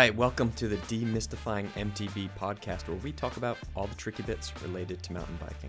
right, 0.00 0.16
welcome 0.16 0.50
to 0.52 0.66
the 0.66 0.78
Demystifying 0.88 1.68
MTB 1.72 2.30
podcast, 2.34 2.88
where 2.88 2.96
we 3.00 3.12
talk 3.12 3.36
about 3.36 3.58
all 3.76 3.86
the 3.86 3.94
tricky 3.96 4.22
bits 4.22 4.50
related 4.62 5.02
to 5.02 5.12
mountain 5.12 5.38
biking. 5.38 5.68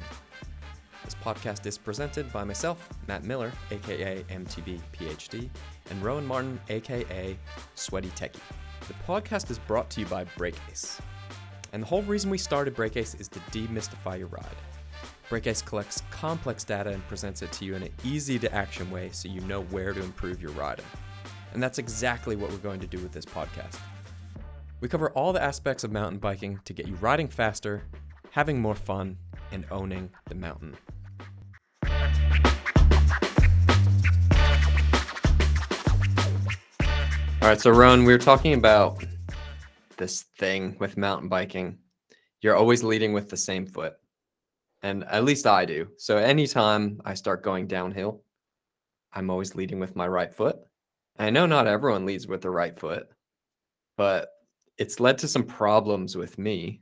This 1.03 1.15
podcast 1.15 1.65
is 1.65 1.77
presented 1.77 2.31
by 2.31 2.45
myself, 2.45 2.87
Matt 3.09 3.25
Miller, 3.25 3.51
aka 3.71 4.23
MTB 4.29 4.79
PhD, 4.93 5.49
and 5.89 6.01
Rohan 6.01 6.25
Martin, 6.25 6.61
aka 6.69 7.37
Sweaty 7.75 8.07
Techie. 8.11 8.39
The 8.87 8.93
podcast 9.05 9.51
is 9.51 9.59
brought 9.59 9.89
to 9.89 9.99
you 9.99 10.05
by 10.05 10.23
BrakeAce. 10.23 11.01
And 11.73 11.83
the 11.83 11.87
whole 11.87 12.03
reason 12.03 12.29
we 12.29 12.37
started 12.37 12.73
BrakeAce 12.73 13.19
is 13.19 13.27
to 13.27 13.39
demystify 13.51 14.17
your 14.17 14.29
ride. 14.29 14.45
BrakeAce 15.29 15.65
collects 15.65 16.03
complex 16.09 16.63
data 16.63 16.91
and 16.91 17.05
presents 17.09 17.41
it 17.41 17.51
to 17.51 17.65
you 17.65 17.75
in 17.75 17.83
an 17.83 17.91
easy 18.05 18.39
to 18.39 18.55
action 18.55 18.89
way 18.91 19.09
so 19.11 19.27
you 19.27 19.41
know 19.41 19.63
where 19.63 19.91
to 19.91 20.01
improve 20.01 20.41
your 20.41 20.51
riding. 20.51 20.85
And 21.53 21.61
that's 21.61 21.79
exactly 21.79 22.37
what 22.37 22.49
we're 22.49 22.59
going 22.59 22.79
to 22.79 22.87
do 22.87 22.99
with 22.99 23.11
this 23.11 23.25
podcast. 23.25 23.77
We 24.81 24.89
cover 24.89 25.11
all 25.11 25.31
the 25.31 25.43
aspects 25.43 25.83
of 25.83 25.91
mountain 25.91 26.17
biking 26.17 26.59
to 26.65 26.73
get 26.73 26.87
you 26.87 26.95
riding 26.95 27.27
faster, 27.27 27.83
having 28.31 28.59
more 28.59 28.73
fun, 28.73 29.15
and 29.51 29.63
owning 29.69 30.09
the 30.27 30.33
mountain. 30.33 30.75
All 37.43 37.47
right, 37.47 37.61
so 37.61 37.69
Ron, 37.69 38.05
we 38.05 38.11
were 38.11 38.17
talking 38.17 38.55
about 38.55 39.05
this 39.97 40.23
thing 40.39 40.77
with 40.79 40.97
mountain 40.97 41.29
biking. 41.29 41.77
You're 42.41 42.55
always 42.55 42.83
leading 42.83 43.13
with 43.13 43.29
the 43.29 43.37
same 43.37 43.67
foot. 43.67 43.93
And 44.81 45.03
at 45.03 45.25
least 45.25 45.45
I 45.45 45.65
do. 45.65 45.89
So 45.97 46.17
anytime 46.17 46.99
I 47.05 47.13
start 47.13 47.43
going 47.43 47.67
downhill, 47.67 48.23
I'm 49.13 49.29
always 49.29 49.53
leading 49.53 49.79
with 49.79 49.95
my 49.95 50.07
right 50.07 50.33
foot. 50.33 50.55
I 51.19 51.29
know 51.29 51.45
not 51.45 51.67
everyone 51.67 52.07
leads 52.07 52.25
with 52.25 52.41
the 52.41 52.49
right 52.49 52.75
foot, 52.75 53.03
but 53.95 54.29
it's 54.77 54.99
led 54.99 55.17
to 55.19 55.27
some 55.27 55.43
problems 55.43 56.15
with 56.15 56.37
me 56.37 56.81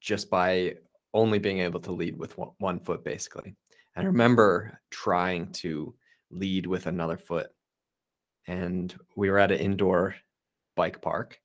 just 0.00 0.30
by 0.30 0.74
only 1.14 1.38
being 1.38 1.60
able 1.60 1.80
to 1.80 1.92
lead 1.92 2.16
with 2.18 2.36
one, 2.36 2.50
one 2.58 2.80
foot, 2.80 3.04
basically. 3.04 3.54
And 3.94 4.04
I 4.04 4.06
remember 4.06 4.78
trying 4.90 5.52
to 5.52 5.94
lead 6.30 6.66
with 6.66 6.86
another 6.86 7.16
foot, 7.16 7.48
and 8.46 8.94
we 9.16 9.30
were 9.30 9.38
at 9.38 9.52
an 9.52 9.58
indoor 9.58 10.14
bike 10.76 11.00
park. 11.00 11.38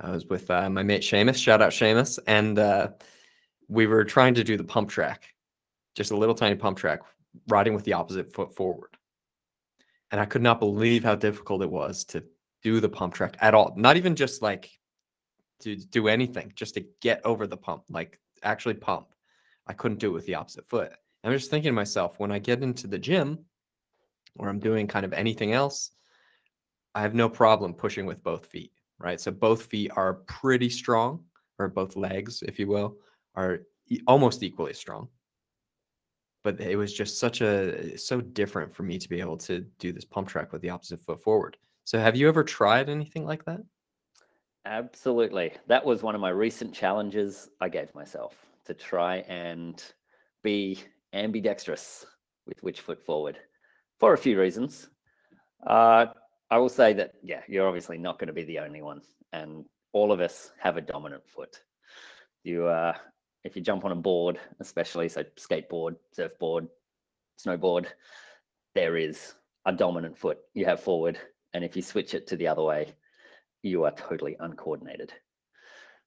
I 0.00 0.10
was 0.10 0.26
with 0.26 0.50
uh, 0.50 0.68
my 0.70 0.82
mate 0.82 1.02
Seamus. 1.02 1.36
Shout 1.36 1.62
out 1.62 1.72
Seamus, 1.72 2.18
and 2.26 2.58
uh, 2.58 2.88
we 3.68 3.86
were 3.86 4.04
trying 4.04 4.34
to 4.34 4.44
do 4.44 4.56
the 4.56 4.64
pump 4.64 4.90
track, 4.90 5.34
just 5.94 6.10
a 6.10 6.16
little 6.16 6.34
tiny 6.34 6.56
pump 6.56 6.78
track, 6.78 7.00
riding 7.48 7.74
with 7.74 7.84
the 7.84 7.92
opposite 7.92 8.32
foot 8.32 8.54
forward. 8.54 8.90
And 10.10 10.20
I 10.20 10.24
could 10.24 10.42
not 10.42 10.60
believe 10.60 11.04
how 11.04 11.14
difficult 11.14 11.62
it 11.62 11.70
was 11.70 12.04
to 12.06 12.24
do 12.62 12.80
the 12.80 12.88
pump 12.88 13.14
track 13.14 13.36
at 13.40 13.54
all. 13.54 13.74
Not 13.76 13.96
even 13.96 14.16
just 14.16 14.42
like 14.42 14.77
to 15.60 15.76
do 15.76 16.08
anything, 16.08 16.52
just 16.54 16.74
to 16.74 16.86
get 17.00 17.24
over 17.24 17.46
the 17.46 17.56
pump, 17.56 17.84
like 17.90 18.20
actually 18.42 18.74
pump. 18.74 19.08
I 19.66 19.72
couldn't 19.72 19.98
do 19.98 20.10
it 20.10 20.14
with 20.14 20.26
the 20.26 20.36
opposite 20.36 20.66
foot. 20.66 20.92
I'm 21.24 21.32
just 21.32 21.50
thinking 21.50 21.70
to 21.70 21.74
myself, 21.74 22.18
when 22.18 22.32
I 22.32 22.38
get 22.38 22.62
into 22.62 22.86
the 22.86 22.98
gym 22.98 23.44
or 24.36 24.48
I'm 24.48 24.60
doing 24.60 24.86
kind 24.86 25.04
of 25.04 25.12
anything 25.12 25.52
else, 25.52 25.90
I 26.94 27.02
have 27.02 27.14
no 27.14 27.28
problem 27.28 27.74
pushing 27.74 28.06
with 28.06 28.22
both 28.22 28.46
feet, 28.46 28.72
right? 28.98 29.20
So 29.20 29.30
both 29.30 29.66
feet 29.66 29.90
are 29.94 30.14
pretty 30.26 30.70
strong, 30.70 31.24
or 31.58 31.68
both 31.68 31.96
legs, 31.96 32.42
if 32.42 32.58
you 32.58 32.66
will, 32.66 32.96
are 33.34 33.60
e- 33.88 34.00
almost 34.06 34.42
equally 34.42 34.74
strong. 34.74 35.08
But 36.44 36.60
it 36.60 36.76
was 36.76 36.94
just 36.94 37.18
such 37.18 37.40
a 37.40 37.98
so 37.98 38.20
different 38.20 38.74
for 38.74 38.84
me 38.84 38.98
to 38.98 39.08
be 39.08 39.20
able 39.20 39.36
to 39.38 39.66
do 39.78 39.92
this 39.92 40.04
pump 40.04 40.28
track 40.28 40.52
with 40.52 40.62
the 40.62 40.70
opposite 40.70 41.00
foot 41.00 41.22
forward. 41.22 41.56
So 41.84 41.98
have 41.98 42.16
you 42.16 42.28
ever 42.28 42.44
tried 42.44 42.88
anything 42.88 43.24
like 43.24 43.44
that? 43.44 43.60
Absolutely. 44.68 45.52
That 45.66 45.86
was 45.86 46.02
one 46.02 46.14
of 46.14 46.20
my 46.20 46.28
recent 46.28 46.74
challenges 46.74 47.48
I 47.58 47.70
gave 47.70 47.94
myself 47.94 48.34
to 48.66 48.74
try 48.74 49.16
and 49.20 49.82
be 50.42 50.78
ambidextrous 51.14 52.04
with 52.46 52.62
which 52.62 52.82
foot 52.82 53.02
forward 53.02 53.38
for 53.98 54.12
a 54.12 54.18
few 54.18 54.38
reasons. 54.38 54.90
Uh, 55.66 56.06
I 56.50 56.58
will 56.58 56.68
say 56.68 56.92
that, 56.92 57.12
yeah, 57.22 57.40
you're 57.48 57.66
obviously 57.66 57.96
not 57.96 58.18
going 58.18 58.26
to 58.26 58.34
be 58.34 58.44
the 58.44 58.58
only 58.58 58.82
one. 58.82 59.00
And 59.32 59.64
all 59.94 60.12
of 60.12 60.20
us 60.20 60.52
have 60.58 60.76
a 60.76 60.82
dominant 60.82 61.26
foot. 61.26 61.62
You, 62.44 62.66
uh, 62.66 62.92
if 63.44 63.56
you 63.56 63.62
jump 63.62 63.86
on 63.86 63.92
a 63.92 63.96
board, 63.96 64.38
especially 64.60 65.08
so 65.08 65.24
skateboard, 65.38 65.96
surfboard, 66.12 66.68
snowboard, 67.42 67.86
there 68.74 68.98
is 68.98 69.32
a 69.64 69.72
dominant 69.72 70.18
foot 70.18 70.40
you 70.52 70.66
have 70.66 70.82
forward. 70.82 71.18
And 71.54 71.64
if 71.64 71.74
you 71.74 71.80
switch 71.80 72.12
it 72.12 72.26
to 72.26 72.36
the 72.36 72.48
other 72.48 72.62
way, 72.62 72.92
you 73.62 73.84
are 73.84 73.92
totally 73.92 74.36
uncoordinated. 74.40 75.12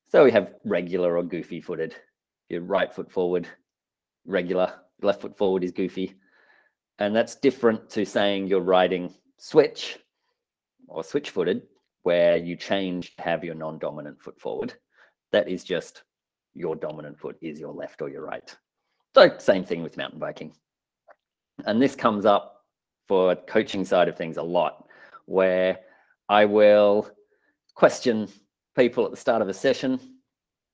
So 0.08 0.24
we 0.24 0.32
have 0.32 0.56
regular 0.66 1.18
or 1.18 1.24
goofy 1.24 1.62
footed. 1.62 1.96
Your 2.50 2.62
right 2.62 2.94
foot 2.94 3.12
forward, 3.12 3.48
regular, 4.26 4.74
left 5.02 5.22
foot 5.22 5.38
forward 5.38 5.64
is 5.64 5.72
goofy. 5.72 6.16
And 7.00 7.16
that's 7.16 7.36
different 7.36 7.90
to 7.92 8.06
saying 8.06 8.48
you're 8.48 8.60
riding 8.60 9.14
switch 9.38 10.00
or 10.88 11.04
switch 11.04 11.30
footed, 11.30 11.64
where 12.04 12.38
you 12.38 12.56
change 12.56 13.16
to 13.16 13.24
have 13.24 13.44
your 13.44 13.56
non 13.56 13.80
dominant 13.80 14.22
foot 14.22 14.40
forward. 14.40 14.74
That 15.32 15.48
is 15.48 15.64
just 15.64 16.04
your 16.54 16.76
dominant 16.76 17.20
foot 17.20 17.38
is 17.42 17.60
your 17.60 17.74
left 17.74 18.02
or 18.02 18.10
your 18.10 18.26
right. 18.26 18.54
So, 19.16 19.38
same 19.38 19.64
thing 19.64 19.82
with 19.82 19.98
mountain 19.98 20.20
biking. 20.20 20.54
And 21.66 21.82
this 21.82 21.96
comes 21.96 22.26
up 22.26 22.66
for 23.08 23.36
coaching 23.36 23.86
side 23.86 24.08
of 24.08 24.18
things 24.18 24.38
a 24.38 24.44
lot, 24.44 24.86
where 25.26 25.80
I 26.30 26.46
will 26.46 27.10
question 27.76 28.28
people 28.76 29.06
at 29.06 29.12
the 29.12 29.18
start 29.18 29.42
of 29.42 29.50
a 29.50 29.54
session 29.54 30.00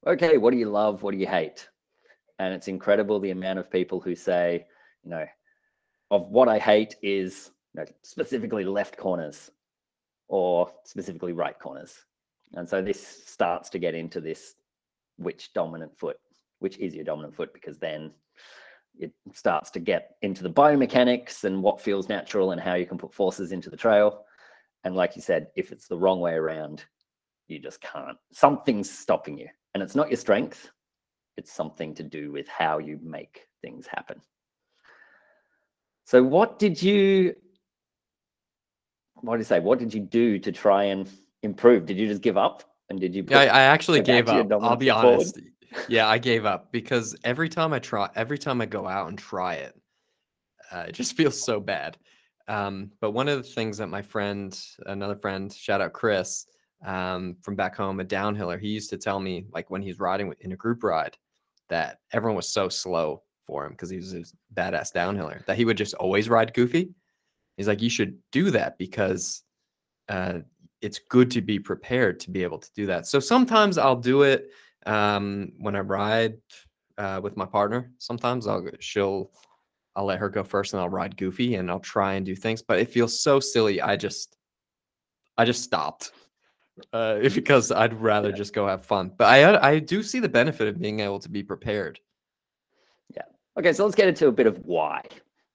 okay, 0.05 0.37
what 0.37 0.51
do 0.51 0.57
you 0.57 0.69
love? 0.69 1.03
What 1.03 1.11
do 1.11 1.17
you 1.17 1.27
hate? 1.27 1.67
And 2.39 2.53
it's 2.53 2.67
incredible 2.67 3.19
the 3.19 3.31
amount 3.31 3.59
of 3.59 3.69
people 3.69 3.99
who 3.99 4.15
say, 4.15 4.65
you 5.03 5.09
know, 5.09 5.25
of 6.11 6.29
what 6.29 6.47
I 6.47 6.59
hate 6.59 6.95
is 7.01 7.51
you 7.73 7.81
know, 7.81 7.87
specifically 8.03 8.63
left 8.63 8.97
corners 8.97 9.51
or 10.27 10.71
specifically 10.83 11.33
right 11.33 11.57
corners. 11.59 12.05
And 12.53 12.67
so 12.67 12.81
this 12.81 13.05
starts 13.25 13.69
to 13.71 13.79
get 13.79 13.95
into 13.95 14.21
this 14.21 14.55
which 15.17 15.51
dominant 15.53 15.97
foot, 15.97 16.17
which 16.59 16.77
is 16.77 16.95
your 16.95 17.03
dominant 17.03 17.35
foot, 17.35 17.53
because 17.53 17.77
then 17.77 18.11
it 18.99 19.11
starts 19.33 19.69
to 19.71 19.79
get 19.79 20.15
into 20.21 20.43
the 20.43 20.49
biomechanics 20.49 21.43
and 21.43 21.61
what 21.61 21.81
feels 21.81 22.07
natural 22.07 22.51
and 22.51 22.61
how 22.61 22.75
you 22.75 22.85
can 22.85 22.97
put 22.97 23.13
forces 23.13 23.51
into 23.51 23.69
the 23.69 23.77
trail. 23.77 24.23
And 24.83 24.95
like 24.95 25.15
you 25.15 25.21
said, 25.21 25.47
if 25.55 25.71
it's 25.71 25.87
the 25.87 25.97
wrong 25.97 26.19
way 26.19 26.33
around, 26.33 26.85
you 27.47 27.59
just 27.59 27.81
can't. 27.81 28.17
Something's 28.31 28.89
stopping 28.89 29.37
you. 29.37 29.47
And 29.73 29.83
it's 29.83 29.95
not 29.95 30.09
your 30.09 30.17
strength, 30.17 30.69
it's 31.35 31.51
something 31.51 31.93
to 31.95 32.03
do 32.03 32.31
with 32.31 32.47
how 32.47 32.79
you 32.79 32.99
make 33.01 33.47
things 33.61 33.85
happen. 33.87 34.21
So, 36.05 36.23
what 36.23 36.57
did 36.57 36.81
you, 36.81 37.35
what 39.15 39.33
did 39.33 39.41
you 39.41 39.45
say? 39.45 39.59
What 39.59 39.79
did 39.79 39.93
you 39.93 39.99
do 39.99 40.39
to 40.39 40.51
try 40.51 40.85
and 40.85 41.09
improve? 41.43 41.85
Did 41.85 41.97
you 41.97 42.07
just 42.07 42.21
give 42.21 42.37
up? 42.37 42.63
And 42.89 42.99
did 42.99 43.13
you? 43.13 43.25
Yeah, 43.27 43.39
I, 43.39 43.45
I 43.45 43.61
actually 43.61 44.01
gave 44.01 44.29
up. 44.29 44.47
I'll 44.51 44.75
be 44.75 44.89
honest. 44.89 45.37
Yeah, 45.89 46.07
I 46.07 46.17
gave 46.17 46.45
up 46.45 46.71
because 46.71 47.15
every 47.23 47.49
time 47.49 47.73
I 47.73 47.79
try, 47.79 48.09
every 48.15 48.37
time 48.37 48.61
I 48.61 48.65
go 48.65 48.87
out 48.87 49.09
and 49.09 49.17
try 49.17 49.55
it, 49.55 49.79
uh, 50.71 50.85
it 50.87 50.93
just 50.93 51.13
feels 51.17 51.43
so 51.43 51.59
bad. 51.59 51.97
Um, 52.47 52.91
but 53.01 53.11
one 53.11 53.27
of 53.27 53.37
the 53.37 53.49
things 53.49 53.77
that 53.77 53.87
my 53.87 54.01
friend, 54.01 54.57
another 54.85 55.15
friend, 55.15 55.51
shout 55.53 55.81
out 55.81 55.93
Chris, 55.93 56.45
um, 56.85 57.35
from 57.41 57.55
back 57.55 57.75
home, 57.75 57.99
a 57.99 58.05
downhiller, 58.05 58.59
he 58.59 58.69
used 58.69 58.89
to 58.91 58.97
tell 58.97 59.19
me, 59.19 59.45
like 59.51 59.69
when 59.69 59.81
he's 59.81 59.99
riding 59.99 60.33
in 60.41 60.51
a 60.51 60.55
group 60.55 60.83
ride, 60.83 61.17
that 61.69 61.99
everyone 62.13 62.35
was 62.35 62.49
so 62.49 62.69
slow 62.69 63.23
for 63.45 63.65
him 63.65 63.71
because 63.71 63.89
he 63.89 63.97
was 63.97 64.13
a 64.13 64.23
badass 64.53 64.93
downhiller 64.93 65.45
that 65.45 65.57
he 65.57 65.65
would 65.65 65.77
just 65.77 65.93
always 65.95 66.29
ride 66.29 66.53
goofy. 66.53 66.93
He's 67.57 67.67
like, 67.67 67.81
you 67.81 67.89
should 67.89 68.17
do 68.31 68.51
that 68.51 68.77
because 68.77 69.43
uh, 70.09 70.39
it's 70.81 70.99
good 71.09 71.31
to 71.31 71.41
be 71.41 71.59
prepared 71.59 72.19
to 72.21 72.31
be 72.31 72.43
able 72.43 72.59
to 72.59 72.69
do 72.75 72.85
that. 72.85 73.07
So 73.07 73.19
sometimes 73.19 73.77
I'll 73.77 73.95
do 73.95 74.21
it 74.21 74.49
um, 74.85 75.51
when 75.57 75.75
I 75.75 75.79
ride 75.79 76.37
uh, 76.97 77.19
with 77.21 77.35
my 77.35 77.45
partner. 77.45 77.91
Sometimes 77.97 78.47
I'll 78.47 78.65
she'll 78.79 79.31
I'll 79.97 80.05
let 80.05 80.19
her 80.19 80.29
go 80.29 80.43
first 80.43 80.73
and 80.73 80.79
I'll 80.79 80.89
ride 80.89 81.17
goofy 81.17 81.55
and 81.55 81.71
I'll 81.71 81.79
try 81.79 82.13
and 82.13 82.25
do 82.25 82.35
things, 82.35 82.61
but 82.61 82.79
it 82.79 82.93
feels 82.93 83.19
so 83.19 83.39
silly. 83.39 83.81
I 83.81 83.95
just 83.95 84.37
I 85.39 85.43
just 85.43 85.63
stopped 85.63 86.11
uh, 86.93 87.19
because 87.33 87.71
I'd 87.71 87.99
rather 87.99 88.29
yeah. 88.29 88.35
just 88.35 88.53
go 88.53 88.67
have 88.67 88.85
fun. 88.85 89.11
But 89.17 89.25
I 89.25 89.69
I 89.71 89.79
do 89.79 90.03
see 90.03 90.19
the 90.19 90.29
benefit 90.29 90.67
of 90.67 90.79
being 90.79 90.99
able 90.99 91.19
to 91.19 91.29
be 91.29 91.41
prepared. 91.41 91.99
Yeah. 93.15 93.23
Okay, 93.57 93.73
so 93.73 93.83
let's 93.83 93.95
get 93.95 94.07
into 94.07 94.27
a 94.27 94.31
bit 94.31 94.45
of 94.45 94.57
why. 94.59 95.01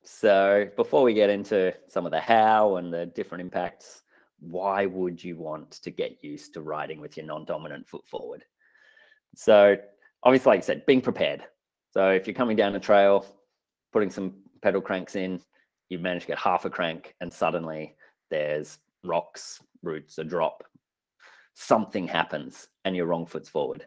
So 0.02 0.68
before 0.76 1.04
we 1.04 1.14
get 1.14 1.30
into 1.30 1.72
some 1.86 2.04
of 2.04 2.10
the 2.10 2.20
how 2.20 2.76
and 2.76 2.92
the 2.92 3.06
different 3.06 3.42
impacts, 3.42 4.02
why 4.40 4.86
would 4.86 5.22
you 5.22 5.36
want 5.36 5.70
to 5.70 5.90
get 5.92 6.18
used 6.24 6.52
to 6.54 6.62
riding 6.62 7.00
with 7.00 7.16
your 7.16 7.26
non-dominant 7.26 7.88
foot 7.88 8.04
forward? 8.08 8.44
So 9.36 9.76
obviously, 10.24 10.50
like 10.50 10.58
I 10.58 10.62
said, 10.62 10.84
being 10.84 11.00
prepared. 11.00 11.44
So 11.92 12.10
if 12.10 12.26
you're 12.26 12.34
coming 12.34 12.56
down 12.56 12.74
a 12.74 12.80
trail, 12.80 13.24
putting 13.92 14.10
some 14.10 14.34
pedal 14.62 14.80
cranks 14.80 15.16
in, 15.16 15.40
you 15.88 15.98
manage 15.98 16.22
to 16.22 16.28
get 16.28 16.38
half 16.38 16.64
a 16.64 16.70
crank, 16.70 17.14
and 17.20 17.32
suddenly 17.32 17.94
there's 18.30 18.78
rocks, 19.04 19.60
roots, 19.82 20.18
a 20.18 20.24
drop, 20.24 20.64
something 21.54 22.08
happens 22.08 22.68
and 22.84 22.96
your 22.96 23.06
wrong 23.06 23.26
foot's 23.26 23.48
forward. 23.48 23.86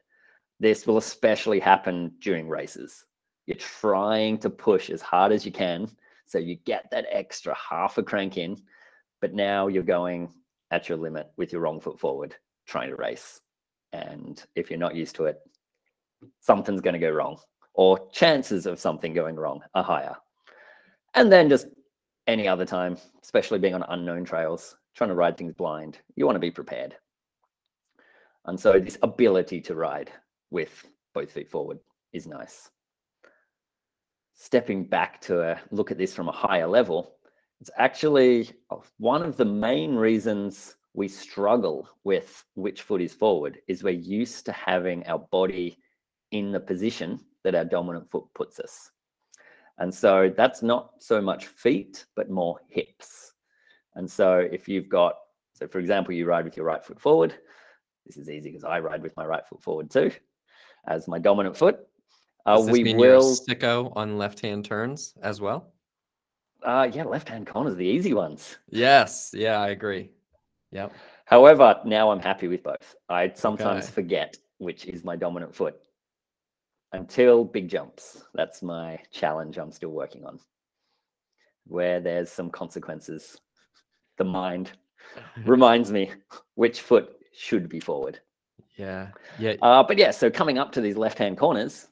This 0.60 0.88
will 0.88 0.98
especially 0.98 1.60
happen 1.60 2.14
during 2.20 2.48
races. 2.48 3.06
You're 3.48 3.58
trying 3.58 4.38
to 4.40 4.50
push 4.50 4.90
as 4.90 5.02
hard 5.02 5.32
as 5.32 5.46
you 5.46 5.52
can. 5.52 5.90
So 6.26 6.38
you 6.38 6.56
get 6.66 6.86
that 6.92 7.06
extra 7.12 7.56
half 7.56 7.98
a 7.98 8.04
crank 8.04 8.38
in, 8.38 8.58
but 9.22 9.34
now 9.34 9.68
you're 9.68 9.84
going 9.84 10.34
at 10.72 10.90
your 10.90 10.98
limit 10.98 11.32
with 11.38 11.52
your 11.52 11.62
wrong 11.62 11.80
foot 11.80 12.00
forward, 12.00 12.36
trying 12.68 12.90
to 12.90 12.96
race. 12.96 13.42
And 13.94 14.44
if 14.56 14.70
you're 14.70 14.80
not 14.80 14.96
used 14.96 15.16
to 15.18 15.26
it, 15.26 15.40
something's 16.42 16.82
going 16.82 16.94
to 16.94 17.00
go 17.00 17.12
wrong, 17.12 17.38
or 17.76 18.10
chances 18.12 18.66
of 18.66 18.80
something 18.80 19.14
going 19.14 19.36
wrong 19.36 19.62
are 19.74 19.84
higher. 19.84 20.16
And 21.14 21.32
then 21.32 21.50
just 21.50 21.68
any 22.28 22.48
other 22.48 22.66
time, 22.66 22.98
especially 23.22 23.60
being 23.60 23.76
on 23.76 23.84
unknown 23.90 24.26
trails, 24.26 24.76
trying 24.96 25.10
to 25.10 25.16
ride 25.16 25.38
things 25.38 25.54
blind, 25.54 26.00
you 26.16 26.26
want 26.26 26.36
to 26.36 26.40
be 26.40 26.52
prepared. 26.52 26.96
And 28.46 28.60
so 28.60 28.80
this 28.80 28.98
ability 29.02 29.62
to 29.62 29.76
ride 29.76 30.12
with 30.52 30.86
both 31.14 31.32
feet 31.32 31.50
forward 31.50 31.80
is 32.14 32.28
nice. 32.28 32.70
Stepping 34.34 34.86
back 34.86 35.22
to 35.22 35.42
a, 35.42 35.60
look 35.72 35.92
at 35.92 35.98
this 35.98 36.14
from 36.14 36.28
a 36.28 36.34
higher 36.34 36.68
level, 36.68 37.16
it's 37.62 37.72
actually 37.78 38.52
uh, 38.70 38.78
one 38.98 39.24
of 39.24 39.38
the 39.38 39.46
main 39.46 39.96
reasons 39.96 40.76
we 40.94 41.08
struggle 41.08 41.90
with 42.04 42.46
which 42.54 42.82
foot 42.82 43.02
is 43.02 43.14
forward 43.14 43.60
is 43.68 43.84
we're 43.84 43.94
used 43.94 44.46
to 44.46 44.52
having 44.52 45.06
our 45.08 45.20
body 45.32 45.78
in 46.32 46.52
the 46.52 46.60
position 46.60 47.20
that 47.46 47.56
our 47.56 47.64
dominant 47.64 48.10
foot 48.10 48.26
puts 48.34 48.60
us. 48.60 48.92
And 49.78 49.94
so 49.94 50.34
that's 50.36 50.64
not 50.64 50.94
so 51.00 51.22
much 51.22 51.46
feet, 51.46 52.06
but 52.16 52.30
more 52.30 52.60
hips. 52.68 53.34
And 53.94 54.10
so 54.10 54.40
if 54.40 54.68
you've 54.68 54.90
got, 54.90 55.14
so 55.54 55.68
for 55.68 55.80
example, 55.80 56.14
you 56.14 56.26
ride 56.26 56.44
with 56.44 56.58
your 56.58 56.66
right 56.66 56.84
foot 56.84 57.00
forward. 57.00 57.36
This 58.06 58.18
is 58.18 58.30
easy 58.30 58.50
because 58.50 58.64
I 58.64 58.80
ride 58.80 59.04
with 59.04 59.16
my 59.16 59.26
right 59.26 59.46
foot 59.48 59.62
forward 59.62 59.92
too, 59.92 60.12
as 60.88 61.08
my 61.08 61.20
dominant 61.20 61.56
foot. 61.56 61.80
Uh, 62.48 62.58
Does 62.58 62.66
this 62.66 62.74
we 62.74 62.84
mean 62.84 62.98
will 62.98 63.36
sicko 63.36 63.94
on 63.96 64.18
left-hand 64.18 64.66
turns 64.66 65.14
as 65.22 65.40
well. 65.40 65.72
Uh, 66.64 66.90
yeah, 66.92 67.04
left-hand 67.04 67.46
corners 67.46 67.76
the 67.76 67.86
easy 67.86 68.14
ones. 68.14 68.58
Yes, 68.70 69.32
yeah, 69.36 69.60
I 69.60 69.70
agree. 69.70 70.10
Yep. 70.72 70.94
However, 71.26 71.80
now 71.86 72.10
I'm 72.10 72.20
happy 72.20 72.48
with 72.48 72.64
both. 72.64 72.96
I 73.08 73.32
sometimes 73.36 73.86
okay. 73.86 73.94
forget 73.94 74.38
which 74.58 74.86
is 74.86 75.04
my 75.04 75.16
dominant 75.16 75.54
foot 75.54 75.76
until 76.96 77.44
big 77.44 77.68
jumps. 77.68 78.24
That's 78.34 78.64
my 78.64 79.00
challenge 79.12 79.58
I'm 79.58 79.72
still 79.72 79.90
working 79.90 80.26
on, 80.26 80.40
where 81.68 82.00
there's 82.00 82.32
some 82.32 82.50
consequences. 82.50 83.38
The 84.18 84.24
mind 84.24 84.72
reminds 85.46 85.92
me 85.92 86.12
which 86.56 86.82
foot 86.82 87.10
should 87.34 87.70
be 87.70 87.80
forward. 87.80 88.20
Yeah. 88.78 89.10
Yeah. 89.40 89.56
Uh, 89.62 89.84
but 89.84 89.98
yeah, 89.98 90.12
so 90.12 90.30
coming 90.30 90.58
up 90.58 90.72
to 90.74 90.82
these 90.82 90.98
left 90.98 91.18
hand 91.18 91.38
corners, 91.38 91.88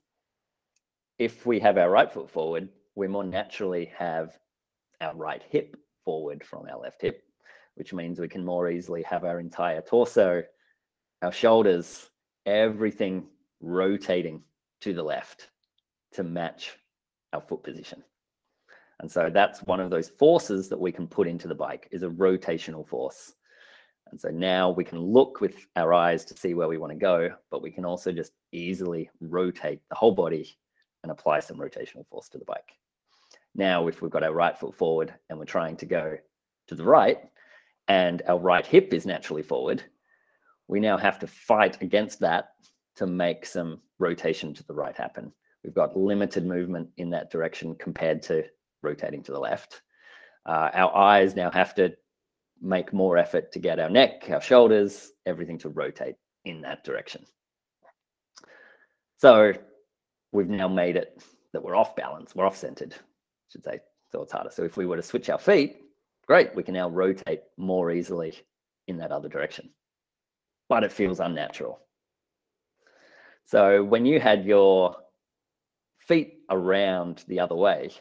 if 1.19 1.45
we 1.45 1.59
have 1.59 1.77
our 1.77 1.89
right 1.89 2.11
foot 2.11 2.29
forward, 2.29 2.69
we 2.95 3.07
more 3.07 3.23
naturally 3.23 3.91
have 3.97 4.37
our 5.01 5.15
right 5.15 5.43
hip 5.49 5.77
forward 6.03 6.43
from 6.43 6.65
our 6.69 6.79
left 6.79 7.01
hip, 7.01 7.23
which 7.75 7.93
means 7.93 8.19
we 8.19 8.27
can 8.27 8.43
more 8.43 8.69
easily 8.69 9.03
have 9.03 9.23
our 9.23 9.39
entire 9.39 9.81
torso, 9.81 10.43
our 11.21 11.31
shoulders, 11.31 12.09
everything 12.45 13.25
rotating 13.61 14.41
to 14.83 14.93
the 14.93 15.03
left 15.03 15.49
to 16.11 16.23
match 16.23 16.77
our 17.31 17.41
foot 17.41 17.63
position. 17.63 18.03
And 18.99 19.09
so 19.09 19.29
that's 19.33 19.61
one 19.63 19.79
of 19.79 19.89
those 19.89 20.09
forces 20.09 20.69
that 20.69 20.79
we 20.79 20.91
can 20.91 21.07
put 21.07 21.27
into 21.27 21.47
the 21.47 21.55
bike 21.55 21.87
is 21.91 22.03
a 22.03 22.09
rotational 22.09 22.87
force. 22.87 23.33
And 24.11 24.19
so 24.19 24.29
now 24.29 24.69
we 24.69 24.83
can 24.83 24.99
look 24.99 25.41
with 25.41 25.55
our 25.77 25.93
eyes 25.93 26.25
to 26.25 26.37
see 26.37 26.53
where 26.53 26.67
we 26.67 26.77
want 26.77 26.91
to 26.91 26.99
go, 26.99 27.31
but 27.49 27.61
we 27.61 27.71
can 27.71 27.85
also 27.85 28.11
just 28.11 28.33
easily 28.51 29.09
rotate 29.21 29.79
the 29.89 29.95
whole 29.95 30.11
body 30.11 30.55
and 31.01 31.11
apply 31.11 31.39
some 31.39 31.57
rotational 31.57 32.05
force 32.07 32.29
to 32.29 32.37
the 32.37 32.45
bike. 32.45 32.73
Now, 33.55 33.87
if 33.87 34.01
we've 34.01 34.11
got 34.11 34.23
our 34.23 34.33
right 34.33 34.57
foot 34.57 34.75
forward 34.75 35.13
and 35.29 35.39
we're 35.39 35.45
trying 35.45 35.77
to 35.77 35.85
go 35.85 36.17
to 36.67 36.75
the 36.75 36.83
right 36.83 37.19
and 37.87 38.21
our 38.27 38.39
right 38.39 38.65
hip 38.65 38.93
is 38.93 39.05
naturally 39.05 39.43
forward, 39.43 39.81
we 40.67 40.79
now 40.79 40.97
have 40.97 41.19
to 41.19 41.27
fight 41.27 41.81
against 41.81 42.19
that 42.19 42.49
to 42.95 43.07
make 43.07 43.45
some 43.45 43.81
rotation 43.99 44.53
to 44.53 44.63
the 44.63 44.73
right 44.73 44.95
happen. 44.95 45.31
We've 45.63 45.73
got 45.73 45.97
limited 45.97 46.45
movement 46.45 46.89
in 46.97 47.09
that 47.11 47.31
direction 47.31 47.75
compared 47.75 48.21
to 48.23 48.43
rotating 48.81 49.23
to 49.23 49.31
the 49.31 49.39
left. 49.39 49.81
Uh, 50.45 50.69
our 50.73 50.95
eyes 50.95 51.35
now 51.35 51.49
have 51.51 51.73
to 51.75 51.95
make 52.61 52.93
more 52.93 53.17
effort 53.17 53.51
to 53.53 53.59
get 53.59 53.79
our 53.79 53.89
neck, 53.89 54.29
our 54.29 54.41
shoulders, 54.41 55.11
everything 55.25 55.57
to 55.59 55.69
rotate 55.69 56.15
in 56.45 56.61
that 56.61 56.83
direction. 56.83 57.25
So 59.17 59.53
we've 60.31 60.49
now 60.49 60.67
made 60.67 60.97
it 60.97 61.23
that 61.53 61.63
we're 61.63 61.75
off 61.75 61.95
balance, 61.95 62.35
we're 62.35 62.45
off 62.45 62.57
centered, 62.57 62.93
I 62.93 63.49
should 63.49 63.63
say. 63.63 63.79
So 64.11 64.21
it's 64.21 64.31
harder. 64.31 64.51
So 64.51 64.63
if 64.63 64.75
we 64.75 64.85
were 64.85 64.97
to 64.97 65.01
switch 65.01 65.29
our 65.29 65.37
feet, 65.37 65.77
great, 66.27 66.53
we 66.55 66.63
can 66.63 66.73
now 66.73 66.89
rotate 66.89 67.41
more 67.57 67.91
easily 67.91 68.33
in 68.87 68.97
that 68.97 69.11
other 69.11 69.29
direction. 69.29 69.69
But 70.67 70.83
it 70.83 70.91
feels 70.91 71.19
unnatural. 71.19 71.79
So 73.43 73.83
when 73.83 74.05
you 74.05 74.19
had 74.19 74.45
your 74.45 74.95
feet 75.97 76.39
around 76.49 77.23
the 77.27 77.39
other 77.39 77.55
way, 77.55 77.91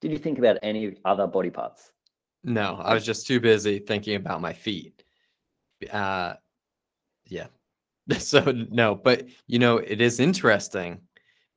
did 0.00 0.12
you 0.12 0.18
think 0.18 0.38
about 0.38 0.58
any 0.62 0.96
other 1.04 1.26
body 1.26 1.50
parts? 1.50 1.92
No, 2.44 2.80
I 2.82 2.94
was 2.94 3.04
just 3.04 3.26
too 3.26 3.40
busy 3.40 3.78
thinking 3.78 4.14
about 4.14 4.40
my 4.40 4.52
feet. 4.52 5.04
Uh, 5.90 6.34
yeah. 7.26 7.46
So 8.18 8.40
no, 8.70 8.94
but 8.94 9.26
you 9.46 9.58
know, 9.58 9.76
it 9.76 10.00
is 10.00 10.18
interesting 10.18 11.02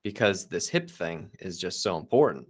because 0.03 0.47
this 0.47 0.67
hip 0.67 0.91
thing 0.91 1.29
is 1.39 1.57
just 1.57 1.81
so 1.81 1.97
important. 1.97 2.45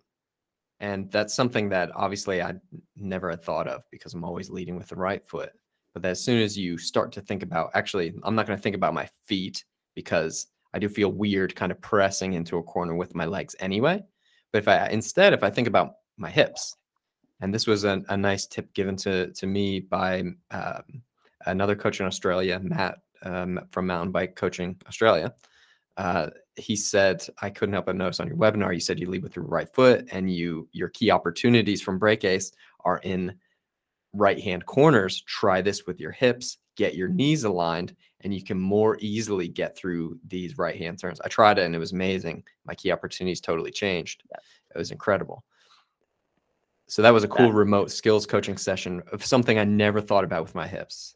And 0.80 1.12
that's 1.12 1.36
something 1.36 1.70
that 1.70 1.92
obviously 1.96 2.42
I 2.42 2.56
never 2.96 3.30
had 3.30 3.44
thought 3.44 3.68
of 3.68 3.84
because 3.92 4.16
I'm 4.16 4.24
always 4.24 4.50
leading 4.50 4.76
with 4.76 4.88
the 4.88 4.96
right 4.96 5.24
foot. 5.28 5.52
But 5.94 6.04
as 6.06 6.24
soon 6.24 6.42
as 6.42 6.58
you 6.58 6.80
start 6.80 7.12
to 7.12 7.22
think 7.22 7.44
about, 7.44 7.70
actually, 7.76 8.12
I'm 8.24 8.34
not 8.34 8.48
going 8.48 8.58
to 8.58 8.64
think 8.64 8.76
about 8.76 8.96
my 8.96 9.08
feet 9.26 9.64
because 9.94 10.48
I 10.74 10.80
do 10.80 10.90
feel 10.90 11.12
weird 11.12 11.56
kind 11.56 11.72
of 11.72 11.82
pressing 11.82 12.34
into 12.34 12.58
a 12.58 12.64
corner 12.64 12.96
with 12.96 13.16
my 13.16 13.26
legs 13.26 13.56
anyway. 13.60 14.04
But 14.52 14.60
if 14.60 14.68
I 14.68 14.88
instead, 14.88 15.34
if 15.34 15.44
I 15.44 15.50
think 15.50 15.68
about 15.68 15.96
my 16.18 16.30
hips, 16.30 16.76
and 17.42 17.54
this 17.54 17.68
was 17.68 17.84
a, 17.84 18.02
a 18.10 18.18
nice 18.18 18.46
tip 18.48 18.74
given 18.74 18.96
to 18.98 19.32
to 19.32 19.48
me 19.48 19.80
by 19.80 20.24
um, 20.52 21.02
another 21.46 21.76
coach 21.76 22.00
in 22.00 22.06
Australia, 22.06 22.60
Matt 22.62 23.00
um, 23.24 23.60
from 23.72 23.88
Mountain 23.88 24.12
Bike 24.12 24.36
Coaching 24.36 24.80
Australia. 24.88 25.34
Uh, 25.98 26.30
he 26.56 26.76
said, 26.76 27.26
"I 27.42 27.50
couldn't 27.50 27.74
help 27.74 27.86
but 27.88 27.96
notice 27.96 28.20
on 28.20 28.28
your 28.28 28.38
webinar, 28.38 28.74
you 28.74 28.80
said 28.80 29.00
you 29.00 29.10
lead 29.10 29.24
with 29.24 29.36
your 29.36 29.46
right 29.46 29.74
foot, 29.74 30.08
and 30.12 30.34
you 30.34 30.68
your 30.72 30.90
key 30.90 31.12
opportunities 31.12 31.82
from 31.82 32.00
BrakeAce 32.00 32.52
are 32.86 33.00
in 33.00 33.36
right 34.14 34.40
hand 34.40 34.66
corners. 34.66 35.22
Try 35.22 35.62
this 35.62 35.86
with 35.86 36.00
your 36.00 36.12
hips, 36.12 36.58
get 36.76 36.96
your 36.96 37.08
knees 37.08 37.44
aligned, 37.44 37.96
and 38.24 38.34
you 38.34 38.44
can 38.44 38.60
more 38.60 38.98
easily 39.00 39.48
get 39.48 39.76
through 39.76 40.20
these 40.28 40.58
right 40.58 40.78
hand 40.78 41.00
turns. 41.00 41.20
I 41.22 41.28
tried 41.28 41.58
it 41.58 41.66
and 41.66 41.76
it 41.76 41.80
was 41.80 41.92
amazing. 41.92 42.44
My 42.66 42.76
key 42.76 42.92
opportunities 42.92 43.42
totally 43.42 43.72
changed. 43.72 44.24
Yeah. 44.30 44.38
It 44.76 44.78
was 44.78 44.92
incredible. 44.92 45.44
So 46.88 47.02
that 47.02 47.14
was 47.14 47.24
a 47.24 47.28
cool 47.28 47.54
remote 47.54 47.90
skills 47.90 48.26
coaching 48.26 48.58
session 48.58 49.02
of 49.14 49.26
something 49.26 49.58
I 49.58 49.64
never 49.64 50.02
thought 50.02 50.26
about 50.26 50.44
with 50.44 50.56
my 50.56 50.68
hips. 50.68 51.16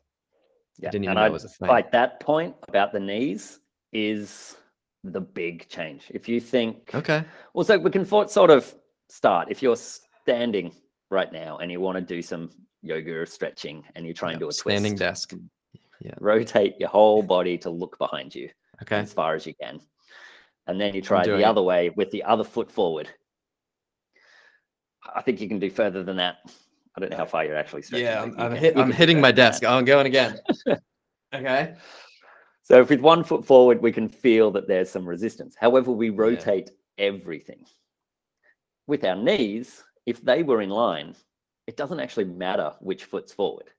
Yeah. 0.78 0.88
I 0.88 0.92
didn't 0.92 1.06
even 1.06 1.12
and 1.12 1.18
know 1.18 1.24
I, 1.24 1.28
it 1.28 1.34
was 1.34 1.44
a 1.44 1.50
thing. 1.50 1.68
Like 1.68 1.92
that 1.92 2.20
point 2.22 2.56
about 2.70 2.94
the 2.94 3.00
knees 3.00 3.60
is 3.92 4.56
the 5.04 5.22
big 5.22 5.68
change. 5.68 6.06
If 6.10 6.30
you 6.30 6.40
think, 6.40 6.92
okay, 6.96 7.24
well, 7.54 7.66
so 7.66 7.78
we 7.78 7.92
can 7.92 8.06
sort 8.06 8.50
of 8.50 8.74
start. 9.10 9.50
If 9.52 9.62
you're 9.62 9.76
standing 9.76 10.74
right 11.12 11.32
now 11.32 11.58
and 11.58 11.72
you 11.72 11.80
want 11.82 11.98
to 11.98 12.02
do 12.02 12.22
some 12.22 12.50
yoga 12.82 13.12
or 13.12 13.26
stretching 13.26 13.84
and 13.96 14.06
you're 14.06 14.14
try 14.14 14.32
and 14.32 14.40
do 14.40 14.48
a 14.48 14.54
standing 14.54 14.94
twist, 14.94 15.30
desk, 15.30 15.34
yeah. 16.02 16.14
Rotate 16.20 16.76
your 16.80 16.90
whole 16.90 17.22
body 17.22 17.58
to 17.60 17.70
look 17.70 17.98
behind 17.98 18.34
you. 18.34 18.50
Okay. 18.82 18.98
As 18.98 19.14
far 19.14 19.36
as 19.36 19.46
you 19.46 19.54
can. 19.56 19.80
And 20.68 20.80
then 20.82 20.94
you 20.96 21.02
try 21.02 21.24
the 21.24 21.46
other 21.46 21.62
it. 21.62 21.66
way 21.66 21.90
with 21.90 22.12
the 22.12 22.24
other 22.24 22.44
foot 22.44 22.72
forward. 22.72 23.10
I 25.14 25.22
think 25.22 25.40
you 25.40 25.48
can 25.48 25.60
do 25.60 25.70
further 25.70 26.04
than 26.04 26.18
that. 26.18 26.38
I 26.98 27.00
don't 27.00 27.12
know 27.12 27.18
how 27.18 27.26
far 27.26 27.46
you're 27.46 27.58
actually 27.58 27.84
stretching. 27.84 28.06
Yeah, 28.06 28.24
I'm, 28.24 28.40
I'm, 28.40 28.56
hit, 28.56 28.78
I'm 28.78 28.92
hitting 28.92 29.22
my 29.22 29.32
desk. 29.32 29.62
That. 29.62 29.72
I'm 29.72 29.86
going 29.86 30.08
again. 30.08 30.40
okay. 31.36 31.76
So 32.64 32.82
if 32.82 32.90
with 32.90 33.02
one 33.02 33.24
foot 33.24 33.46
forward, 33.46 33.82
we 33.82 33.92
can 33.92 34.10
feel 34.10 34.50
that 34.52 34.68
there's 34.68 34.90
some 34.90 35.08
resistance. 35.08 35.56
However, 35.60 35.92
we 35.92 36.10
rotate 36.10 36.72
yeah. 36.98 37.06
everything. 37.06 37.66
With 38.88 39.04
our 39.04 39.16
knees, 39.16 39.84
if 40.06 40.22
they 40.22 40.42
were 40.42 40.62
in 40.62 40.70
line, 40.70 41.16
it 41.68 41.78
doesn't 41.78 42.00
actually 42.00 42.26
matter 42.26 42.74
which 42.80 43.06
foot's 43.06 43.34
forward 43.34 43.70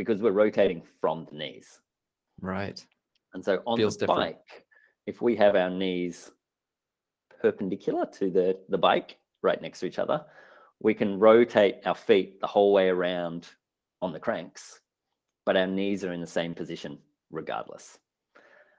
because 0.00 0.22
we're 0.22 0.30
rotating 0.30 0.80
from 0.98 1.26
the 1.30 1.36
knees. 1.36 1.78
Right. 2.40 2.82
And 3.34 3.44
so 3.44 3.60
on 3.66 3.76
Feels 3.76 3.98
the 3.98 4.06
different. 4.06 4.36
bike, 4.36 4.64
if 5.06 5.20
we 5.20 5.36
have 5.36 5.56
our 5.56 5.68
knees 5.68 6.30
perpendicular 7.42 8.06
to 8.14 8.30
the, 8.30 8.58
the 8.70 8.78
bike 8.78 9.18
right 9.42 9.60
next 9.60 9.80
to 9.80 9.86
each 9.86 9.98
other, 9.98 10.24
we 10.80 10.94
can 10.94 11.18
rotate 11.18 11.80
our 11.84 11.94
feet 11.94 12.40
the 12.40 12.46
whole 12.46 12.72
way 12.72 12.88
around 12.88 13.48
on 14.00 14.14
the 14.14 14.18
cranks, 14.18 14.80
but 15.44 15.54
our 15.54 15.66
knees 15.66 16.02
are 16.02 16.14
in 16.14 16.22
the 16.22 16.26
same 16.26 16.54
position 16.54 16.96
regardless. 17.30 17.98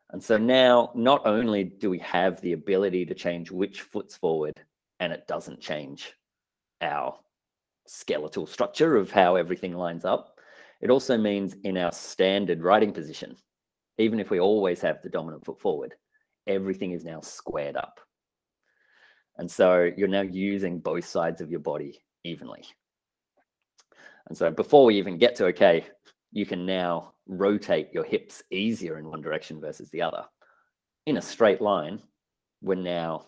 And 0.10 0.24
so 0.24 0.40
now, 0.40 0.90
not 0.96 1.28
only 1.28 1.64
do 1.64 1.92
we 1.92 2.00
have 2.00 2.42
the 2.42 2.54
ability 2.54 3.06
to 3.06 3.14
change 3.14 3.52
which 3.52 3.82
foot's 3.82 4.18
forward, 4.18 4.60
and 5.00 5.14
it 5.14 5.28
doesn't 5.28 5.62
change 5.62 6.14
our 6.82 7.16
skeletal 7.86 8.48
structure 8.48 8.98
of 8.98 9.12
how 9.12 9.36
everything 9.36 9.76
lines 9.78 10.04
up, 10.04 10.31
it 10.82 10.90
also 10.90 11.18
means 11.18 11.56
in 11.64 11.78
our 11.78 11.92
standard 11.92 12.62
riding 12.62 12.92
position, 12.92 13.36
even 13.98 14.20
if 14.20 14.30
we 14.30 14.40
always 14.40 14.82
have 14.82 15.02
the 15.02 15.10
dominant 15.10 15.46
foot 15.46 15.60
forward, 15.60 15.94
everything 16.48 16.92
is 16.92 17.06
now 17.06 17.22
squared 17.22 17.76
up. 17.76 18.00
And 19.38 19.50
so 19.50 19.90
you're 19.96 20.08
now 20.08 20.22
using 20.22 20.80
both 20.80 21.06
sides 21.06 21.42
of 21.42 21.52
your 21.52 21.60
body 21.60 22.02
evenly. 22.24 22.64
And 24.28 24.38
so 24.38 24.50
before 24.50 24.86
we 24.86 24.98
even 24.98 25.18
get 25.18 25.36
to 25.36 25.46
okay, 25.48 25.86
you 26.32 26.46
can 26.46 26.66
now 26.66 27.14
rotate 27.28 27.90
your 27.94 28.04
hips 28.04 28.44
easier 28.52 28.98
in 28.98 29.06
one 29.06 29.22
direction 29.22 29.60
versus 29.60 29.90
the 29.90 30.02
other. 30.02 30.24
In 31.06 31.18
a 31.18 31.22
straight 31.22 31.62
line, 31.62 32.02
we're 32.62 32.76
now 32.76 33.26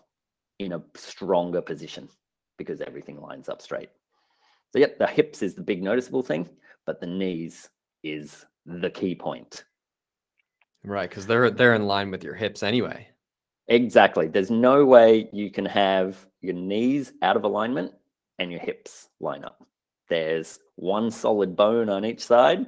in 0.60 0.74
a 0.74 0.84
stronger 0.96 1.62
position 1.62 2.10
because 2.58 2.82
everything 2.82 3.20
lines 3.20 3.50
up 3.50 3.62
straight. 3.62 3.90
So, 4.74 4.80
yep, 4.80 4.98
the 4.98 5.06
hips 5.06 5.44
is 5.44 5.54
the 5.54 5.62
big 5.62 5.84
noticeable 5.84 6.24
thing, 6.24 6.50
but 6.88 7.00
the 7.00 7.06
knees 7.06 7.70
is 8.04 8.44
the 8.66 8.90
key 8.90 9.14
point. 9.14 9.66
Right, 10.84 11.08
because 11.08 11.28
they're 11.28 11.52
they're 11.52 11.76
in 11.76 11.86
line 11.86 12.10
with 12.10 12.24
your 12.24 12.34
hips 12.34 12.64
anyway. 12.64 13.08
Exactly. 13.68 14.28
There's 14.28 14.52
no 14.52 14.84
way 14.84 15.30
you 15.32 15.52
can 15.52 15.66
have 15.66 16.18
your 16.42 16.56
knees 16.56 17.14
out 17.22 17.38
of 17.38 17.44
alignment 17.44 17.94
and 18.40 18.52
your 18.52 18.60
hips 18.60 19.10
line 19.22 19.46
up. 19.46 19.64
There's 20.10 20.60
one 20.76 21.12
solid 21.12 21.56
bone 21.56 21.88
on 21.88 22.04
each 22.04 22.26
side 22.26 22.66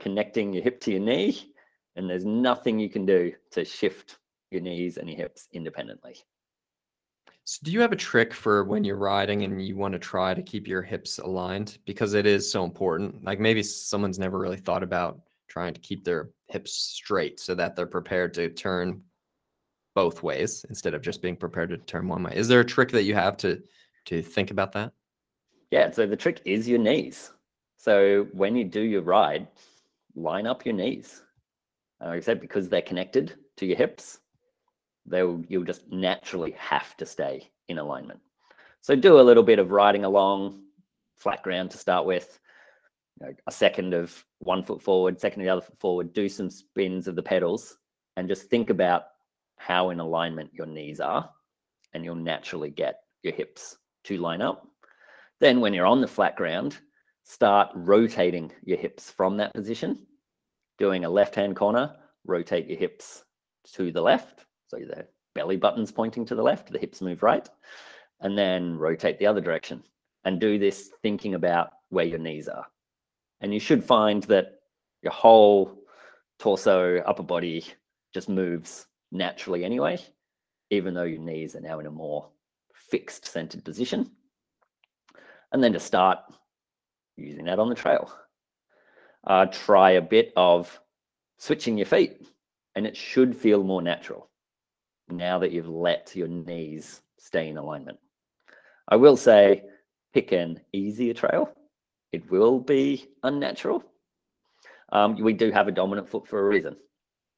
connecting 0.00 0.52
your 0.52 0.62
hip 0.62 0.80
to 0.80 0.90
your 0.90 1.00
knee, 1.00 1.54
and 1.94 2.08
there's 2.10 2.24
nothing 2.24 2.80
you 2.80 2.88
can 2.88 3.06
do 3.06 3.32
to 3.52 3.64
shift 3.64 4.18
your 4.50 4.60
knees 4.60 4.96
and 4.96 5.08
your 5.08 5.18
hips 5.18 5.46
independently. 5.52 6.16
So, 7.46 7.60
do 7.62 7.70
you 7.70 7.80
have 7.82 7.92
a 7.92 7.96
trick 7.96 8.32
for 8.32 8.64
when 8.64 8.84
you're 8.84 8.96
riding 8.96 9.42
and 9.42 9.60
you 9.60 9.76
want 9.76 9.92
to 9.92 9.98
try 9.98 10.32
to 10.32 10.42
keep 10.42 10.66
your 10.66 10.80
hips 10.80 11.18
aligned 11.18 11.78
because 11.84 12.14
it 12.14 12.24
is 12.24 12.50
so 12.50 12.64
important? 12.64 13.22
Like 13.22 13.38
maybe 13.38 13.62
someone's 13.62 14.18
never 14.18 14.38
really 14.38 14.56
thought 14.56 14.82
about 14.82 15.20
trying 15.48 15.74
to 15.74 15.80
keep 15.80 16.04
their 16.04 16.30
hips 16.48 16.72
straight 16.72 17.38
so 17.38 17.54
that 17.54 17.76
they're 17.76 17.86
prepared 17.86 18.32
to 18.34 18.48
turn 18.48 19.02
both 19.94 20.22
ways 20.22 20.64
instead 20.68 20.94
of 20.94 21.02
just 21.02 21.22
being 21.22 21.36
prepared 21.36 21.68
to 21.70 21.76
turn 21.76 22.08
one 22.08 22.22
way. 22.22 22.32
Is 22.34 22.48
there 22.48 22.60
a 22.60 22.64
trick 22.64 22.90
that 22.92 23.04
you 23.04 23.14
have 23.14 23.36
to 23.38 23.62
to 24.06 24.22
think 24.22 24.50
about 24.50 24.72
that? 24.72 24.92
Yeah, 25.70 25.90
so 25.90 26.06
the 26.06 26.16
trick 26.16 26.40
is 26.44 26.68
your 26.68 26.78
knees. 26.78 27.32
So 27.76 28.26
when 28.32 28.56
you 28.56 28.64
do 28.64 28.80
your 28.80 29.02
ride, 29.02 29.48
line 30.14 30.46
up 30.46 30.64
your 30.64 30.74
knees. 30.74 31.22
Like 32.00 32.16
I 32.16 32.20
said, 32.20 32.40
because 32.40 32.68
they're 32.68 32.82
connected 32.82 33.34
to 33.56 33.66
your 33.66 33.76
hips, 33.76 34.20
they'll 35.06 35.42
you'll 35.48 35.64
just 35.64 35.90
naturally 35.90 36.52
have 36.52 36.96
to 36.96 37.06
stay 37.06 37.50
in 37.68 37.78
alignment. 37.78 38.20
So 38.80 38.94
do 38.94 39.18
a 39.18 39.22
little 39.22 39.42
bit 39.42 39.58
of 39.58 39.70
riding 39.70 40.04
along 40.04 40.60
flat 41.16 41.42
ground 41.42 41.70
to 41.70 41.78
start 41.78 42.04
with. 42.04 42.38
You 43.20 43.26
know, 43.26 43.34
a 43.46 43.52
second 43.52 43.94
of 43.94 44.24
one 44.40 44.62
foot 44.62 44.82
forward, 44.82 45.20
second 45.20 45.40
of 45.40 45.44
the 45.46 45.52
other 45.52 45.60
foot 45.60 45.78
forward. 45.78 46.12
Do 46.12 46.28
some 46.28 46.50
spins 46.50 47.08
of 47.08 47.16
the 47.16 47.22
pedals, 47.22 47.78
and 48.16 48.28
just 48.28 48.50
think 48.50 48.70
about 48.70 49.04
how 49.56 49.90
in 49.90 50.00
alignment 50.00 50.50
your 50.52 50.66
knees 50.66 51.00
are, 51.00 51.30
and 51.92 52.04
you'll 52.04 52.16
naturally 52.16 52.70
get 52.70 53.00
your 53.22 53.32
hips 53.32 53.78
to 54.04 54.18
line 54.18 54.42
up. 54.42 54.66
Then, 55.40 55.60
when 55.60 55.72
you're 55.72 55.86
on 55.86 56.00
the 56.00 56.08
flat 56.08 56.36
ground, 56.36 56.78
start 57.22 57.70
rotating 57.74 58.52
your 58.64 58.78
hips 58.78 59.10
from 59.10 59.36
that 59.38 59.54
position. 59.54 60.06
Doing 60.78 61.04
a 61.04 61.10
left 61.10 61.34
hand 61.34 61.56
corner, 61.56 61.94
rotate 62.26 62.66
your 62.66 62.78
hips 62.78 63.24
to 63.74 63.92
the 63.92 64.02
left. 64.02 64.44
So 64.74 64.84
the 64.84 65.06
belly 65.34 65.56
button's 65.56 65.92
pointing 65.92 66.24
to 66.26 66.34
the 66.34 66.42
left, 66.42 66.70
the 66.70 66.78
hips 66.78 67.00
move 67.00 67.22
right. 67.22 67.48
And 68.20 68.36
then 68.36 68.76
rotate 68.76 69.18
the 69.18 69.26
other 69.26 69.40
direction. 69.40 69.82
And 70.24 70.40
do 70.40 70.58
this 70.58 70.90
thinking 71.02 71.34
about 71.34 71.70
where 71.90 72.04
your 72.04 72.18
knees 72.18 72.48
are. 72.48 72.66
And 73.40 73.52
you 73.52 73.60
should 73.60 73.84
find 73.84 74.22
that 74.24 74.60
your 75.02 75.12
whole 75.12 75.78
torso, 76.38 76.98
upper 76.98 77.22
body 77.22 77.64
just 78.14 78.28
moves 78.28 78.86
naturally 79.12 79.64
anyway, 79.64 79.98
even 80.70 80.94
though 80.94 81.02
your 81.02 81.20
knees 81.20 81.54
are 81.54 81.60
now 81.60 81.78
in 81.78 81.86
a 81.86 81.90
more 81.90 82.30
fixed 82.72 83.26
centered 83.26 83.64
position. 83.64 84.10
And 85.52 85.62
then 85.62 85.74
to 85.74 85.80
start 85.80 86.20
using 87.16 87.44
that 87.44 87.58
on 87.58 87.68
the 87.68 87.74
trail. 87.74 88.10
Uh, 89.26 89.46
try 89.46 89.92
a 89.92 90.02
bit 90.02 90.32
of 90.36 90.80
switching 91.38 91.76
your 91.76 91.86
feet, 91.86 92.26
and 92.74 92.86
it 92.86 92.96
should 92.96 93.36
feel 93.36 93.62
more 93.62 93.82
natural 93.82 94.30
now 95.08 95.38
that 95.38 95.52
you've 95.52 95.68
let 95.68 96.14
your 96.14 96.28
knees 96.28 97.00
stay 97.18 97.48
in 97.48 97.56
alignment. 97.56 97.98
I 98.88 98.96
will 98.96 99.16
say, 99.16 99.62
pick 100.12 100.32
an 100.32 100.60
easier 100.72 101.14
trail. 101.14 101.50
It 102.12 102.30
will 102.30 102.60
be 102.60 103.08
unnatural. 103.22 103.82
Um, 104.92 105.16
we 105.16 105.32
do 105.32 105.50
have 105.50 105.68
a 105.68 105.72
dominant 105.72 106.08
foot 106.08 106.28
for 106.28 106.38
a 106.38 106.48
reason. 106.48 106.76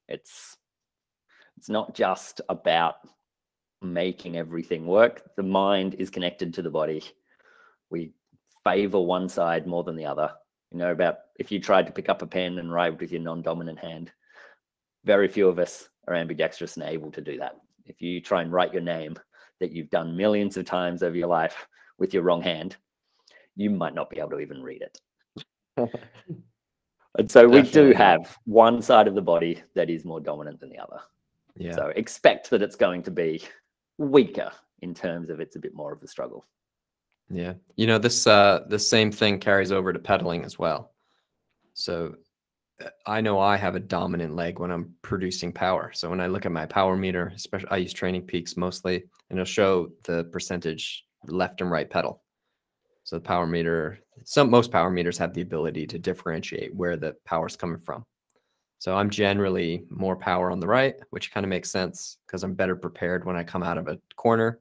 It's 0.07 0.57
it's 1.57 1.69
not 1.69 1.95
just 1.95 2.39
about 2.49 2.95
making 3.81 4.37
everything 4.37 4.85
work. 4.85 5.23
The 5.35 5.43
mind 5.43 5.95
is 5.95 6.11
connected 6.11 6.53
to 6.53 6.61
the 6.61 6.69
body. 6.69 7.03
We 7.89 8.11
favor 8.63 9.01
one 9.01 9.27
side 9.27 9.65
more 9.65 9.83
than 9.83 9.95
the 9.95 10.05
other. 10.05 10.31
You 10.71 10.77
know, 10.77 10.91
about 10.91 11.17
if 11.39 11.51
you 11.51 11.59
tried 11.59 11.87
to 11.87 11.93
pick 11.93 12.09
up 12.09 12.21
a 12.21 12.27
pen 12.27 12.59
and 12.59 12.71
write 12.71 12.99
with 12.99 13.11
your 13.11 13.21
non 13.21 13.41
dominant 13.41 13.79
hand, 13.79 14.11
very 15.05 15.27
few 15.27 15.47
of 15.47 15.57
us 15.57 15.89
are 16.07 16.15
ambidextrous 16.15 16.77
and 16.77 16.85
able 16.85 17.11
to 17.11 17.21
do 17.21 17.37
that. 17.37 17.57
If 17.85 18.01
you 18.01 18.21
try 18.21 18.41
and 18.41 18.51
write 18.51 18.73
your 18.73 18.81
name 18.81 19.17
that 19.59 19.71
you've 19.71 19.89
done 19.89 20.15
millions 20.15 20.57
of 20.57 20.65
times 20.65 21.03
over 21.03 21.15
your 21.15 21.27
life 21.27 21.67
with 21.97 22.13
your 22.13 22.23
wrong 22.23 22.41
hand, 22.41 22.77
you 23.55 23.69
might 23.69 23.95
not 23.95 24.09
be 24.09 24.19
able 24.19 24.31
to 24.31 24.39
even 24.39 24.61
read 24.61 24.83
it. 24.83 24.99
and 27.17 27.29
so 27.29 27.47
we 27.47 27.61
do 27.61 27.91
have 27.91 28.37
one 28.45 28.81
side 28.81 29.07
of 29.07 29.15
the 29.15 29.21
body 29.21 29.61
that 29.75 29.89
is 29.89 30.05
more 30.05 30.19
dominant 30.19 30.59
than 30.59 30.69
the 30.69 30.79
other. 30.79 30.99
Yeah. 31.55 31.73
So 31.73 31.87
expect 31.95 32.49
that 32.51 32.61
it's 32.61 32.75
going 32.75 33.03
to 33.03 33.11
be 33.11 33.43
weaker 33.97 34.51
in 34.81 34.93
terms 34.93 35.29
of 35.29 35.39
it's 35.39 35.55
a 35.55 35.59
bit 35.59 35.73
more 35.73 35.91
of 35.91 36.03
a 36.03 36.07
struggle. 36.07 36.45
Yeah. 37.29 37.53
You 37.75 37.87
know, 37.87 37.97
this 37.97 38.27
uh 38.27 38.61
the 38.67 38.79
same 38.79 39.11
thing 39.11 39.39
carries 39.39 39.71
over 39.71 39.91
to 39.91 39.99
pedaling 39.99 40.45
as 40.45 40.57
well. 40.57 40.93
So 41.73 42.15
I 43.05 43.21
know 43.21 43.39
I 43.39 43.57
have 43.57 43.75
a 43.75 43.79
dominant 43.79 44.35
leg 44.35 44.59
when 44.59 44.71
I'm 44.71 44.93
producing 45.01 45.51
power. 45.51 45.91
So 45.93 46.09
when 46.09 46.21
I 46.21 46.27
look 46.27 46.45
at 46.45 46.51
my 46.51 46.65
power 46.65 46.95
meter, 46.95 47.31
especially 47.35 47.69
I 47.71 47.77
use 47.77 47.93
TrainingPeaks 47.93 48.55
mostly, 48.55 49.03
and 49.29 49.39
it'll 49.39 49.45
show 49.45 49.89
the 50.03 50.25
percentage 50.25 51.05
left 51.25 51.61
and 51.61 51.71
right 51.71 51.89
pedal. 51.89 52.21
So 53.03 53.15
the 53.15 53.21
power 53.21 53.47
meter, 53.47 53.99
some 54.25 54.49
most 54.49 54.71
power 54.71 54.89
meters 54.89 55.17
have 55.17 55.33
the 55.33 55.41
ability 55.41 55.87
to 55.87 55.97
differentiate 55.97 56.75
where 56.75 56.97
the 56.97 57.15
power 57.25 57.47
is 57.47 57.55
coming 57.55 57.79
from. 57.79 58.05
So 58.79 58.95
I'm 58.95 59.09
generally 59.09 59.85
more 59.89 60.15
power 60.15 60.51
on 60.51 60.59
the 60.59 60.67
right, 60.67 60.95
which 61.09 61.31
kind 61.31 61.43
of 61.43 61.49
makes 61.49 61.71
sense 61.71 62.17
because 62.27 62.43
I'm 62.43 62.53
better 62.53 62.75
prepared 62.75 63.25
when 63.25 63.35
I 63.35 63.43
come 63.43 63.63
out 63.63 63.79
of 63.79 63.87
a 63.87 63.97
corner 64.17 64.59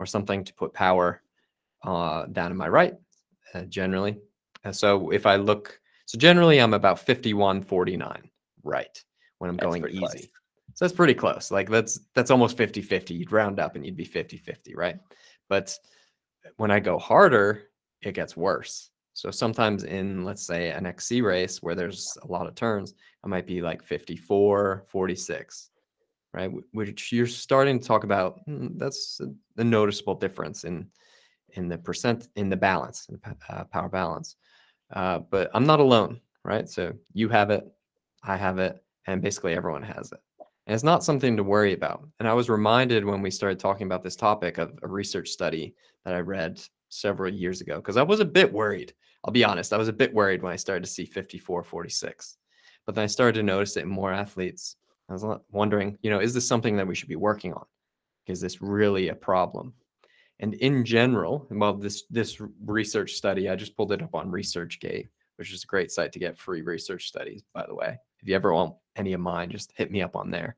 or 0.00 0.06
something 0.06 0.42
to 0.42 0.54
put 0.54 0.74
power 0.74 1.22
uh, 1.84 2.26
down 2.26 2.50
in 2.50 2.56
my 2.56 2.68
right, 2.68 2.94
uh, 3.54 3.62
generally. 3.62 4.18
Uh, 4.64 4.72
so 4.72 5.10
if 5.10 5.26
I 5.26 5.36
look, 5.36 5.78
so 6.12 6.18
generally 6.18 6.58
I'm 6.58 6.74
about 6.74 6.98
51, 6.98 7.62
49 7.62 8.30
right 8.64 9.04
when 9.38 9.48
I'm 9.48 9.56
that's 9.56 9.64
going 9.64 9.88
easy. 9.88 9.98
Close. 9.98 10.28
So 10.74 10.84
that's 10.84 10.92
pretty 10.92 11.14
close. 11.14 11.50
Like 11.50 11.70
that's 11.70 12.00
that's 12.14 12.30
almost 12.30 12.58
50 12.58 12.82
50. 12.82 13.14
You'd 13.14 13.32
round 13.32 13.58
up 13.58 13.76
and 13.76 13.86
you'd 13.86 13.96
be 13.96 14.04
50 14.04 14.36
50, 14.36 14.74
right? 14.74 14.98
But 15.48 15.74
when 16.58 16.70
I 16.70 16.80
go 16.80 16.98
harder, 16.98 17.62
it 18.02 18.12
gets 18.12 18.36
worse. 18.36 18.90
So 19.14 19.30
sometimes 19.30 19.84
in, 19.84 20.22
let's 20.22 20.46
say, 20.46 20.70
an 20.70 20.84
XC 20.84 21.22
race 21.22 21.62
where 21.62 21.74
there's 21.74 22.18
a 22.22 22.26
lot 22.26 22.46
of 22.46 22.54
turns, 22.56 22.92
I 23.24 23.28
might 23.28 23.46
be 23.46 23.62
like 23.62 23.82
54, 23.82 24.84
46, 24.88 25.70
right? 26.34 26.50
Which 26.72 27.10
you're 27.10 27.26
starting 27.26 27.80
to 27.80 27.86
talk 27.88 28.04
about. 28.04 28.40
Hmm, 28.44 28.76
that's 28.76 29.18
a, 29.22 29.60
a 29.62 29.64
noticeable 29.64 30.16
difference 30.16 30.64
in 30.64 30.88
in 31.54 31.70
the 31.70 31.78
percent 31.78 32.28
in 32.36 32.50
the 32.50 32.56
balance, 32.56 33.08
uh, 33.48 33.64
power 33.64 33.88
balance. 33.88 34.36
Uh, 34.92 35.18
but 35.18 35.50
I'm 35.54 35.66
not 35.66 35.80
alone, 35.80 36.20
right? 36.44 36.68
So 36.68 36.92
you 37.12 37.28
have 37.28 37.50
it, 37.50 37.64
I 38.22 38.36
have 38.36 38.58
it, 38.58 38.82
and 39.06 39.22
basically 39.22 39.54
everyone 39.54 39.82
has 39.82 40.12
it. 40.12 40.20
And 40.66 40.74
it's 40.74 40.84
not 40.84 41.02
something 41.02 41.36
to 41.36 41.42
worry 41.42 41.72
about. 41.72 42.06
And 42.20 42.28
I 42.28 42.34
was 42.34 42.48
reminded 42.48 43.04
when 43.04 43.20
we 43.20 43.30
started 43.30 43.58
talking 43.58 43.86
about 43.86 44.02
this 44.02 44.16
topic 44.16 44.58
of 44.58 44.78
a 44.82 44.88
research 44.88 45.28
study 45.30 45.74
that 46.04 46.14
I 46.14 46.20
read 46.20 46.60
several 46.88 47.32
years 47.32 47.60
ago 47.60 47.76
because 47.76 47.96
I 47.96 48.02
was 48.02 48.20
a 48.20 48.24
bit 48.24 48.52
worried. 48.52 48.92
I'll 49.24 49.32
be 49.32 49.44
honest, 49.44 49.72
I 49.72 49.78
was 49.78 49.88
a 49.88 49.92
bit 49.92 50.12
worried 50.12 50.42
when 50.42 50.52
I 50.52 50.56
started 50.56 50.84
to 50.84 50.90
see 50.90 51.04
54, 51.04 51.64
46. 51.64 52.36
But 52.86 52.94
then 52.94 53.04
I 53.04 53.06
started 53.06 53.38
to 53.38 53.42
notice 53.44 53.76
it 53.76 53.84
in 53.84 53.88
more 53.88 54.12
athletes. 54.12 54.76
I 55.08 55.12
was 55.12 55.24
wondering, 55.50 55.98
you 56.02 56.10
know, 56.10 56.20
is 56.20 56.34
this 56.34 56.46
something 56.46 56.76
that 56.76 56.86
we 56.86 56.94
should 56.94 57.08
be 57.08 57.16
working 57.16 57.52
on? 57.52 57.64
Is 58.26 58.40
this 58.40 58.62
really 58.62 59.08
a 59.08 59.14
problem? 59.14 59.74
And 60.40 60.54
in 60.54 60.84
general, 60.84 61.46
well, 61.50 61.74
this 61.74 62.04
this 62.10 62.40
research 62.64 63.12
study, 63.12 63.48
I 63.48 63.56
just 63.56 63.76
pulled 63.76 63.92
it 63.92 64.02
up 64.02 64.14
on 64.14 64.30
ResearchGate, 64.30 65.08
which 65.36 65.52
is 65.52 65.64
a 65.64 65.66
great 65.66 65.90
site 65.90 66.12
to 66.12 66.18
get 66.18 66.38
free 66.38 66.62
research 66.62 67.06
studies, 67.06 67.42
by 67.54 67.64
the 67.66 67.74
way. 67.74 67.98
if 68.20 68.28
you 68.28 68.34
ever 68.34 68.52
want 68.52 68.74
any 68.96 69.12
of 69.12 69.20
mine, 69.20 69.50
just 69.50 69.72
hit 69.76 69.90
me 69.90 70.02
up 70.02 70.16
on 70.16 70.30
there. 70.30 70.56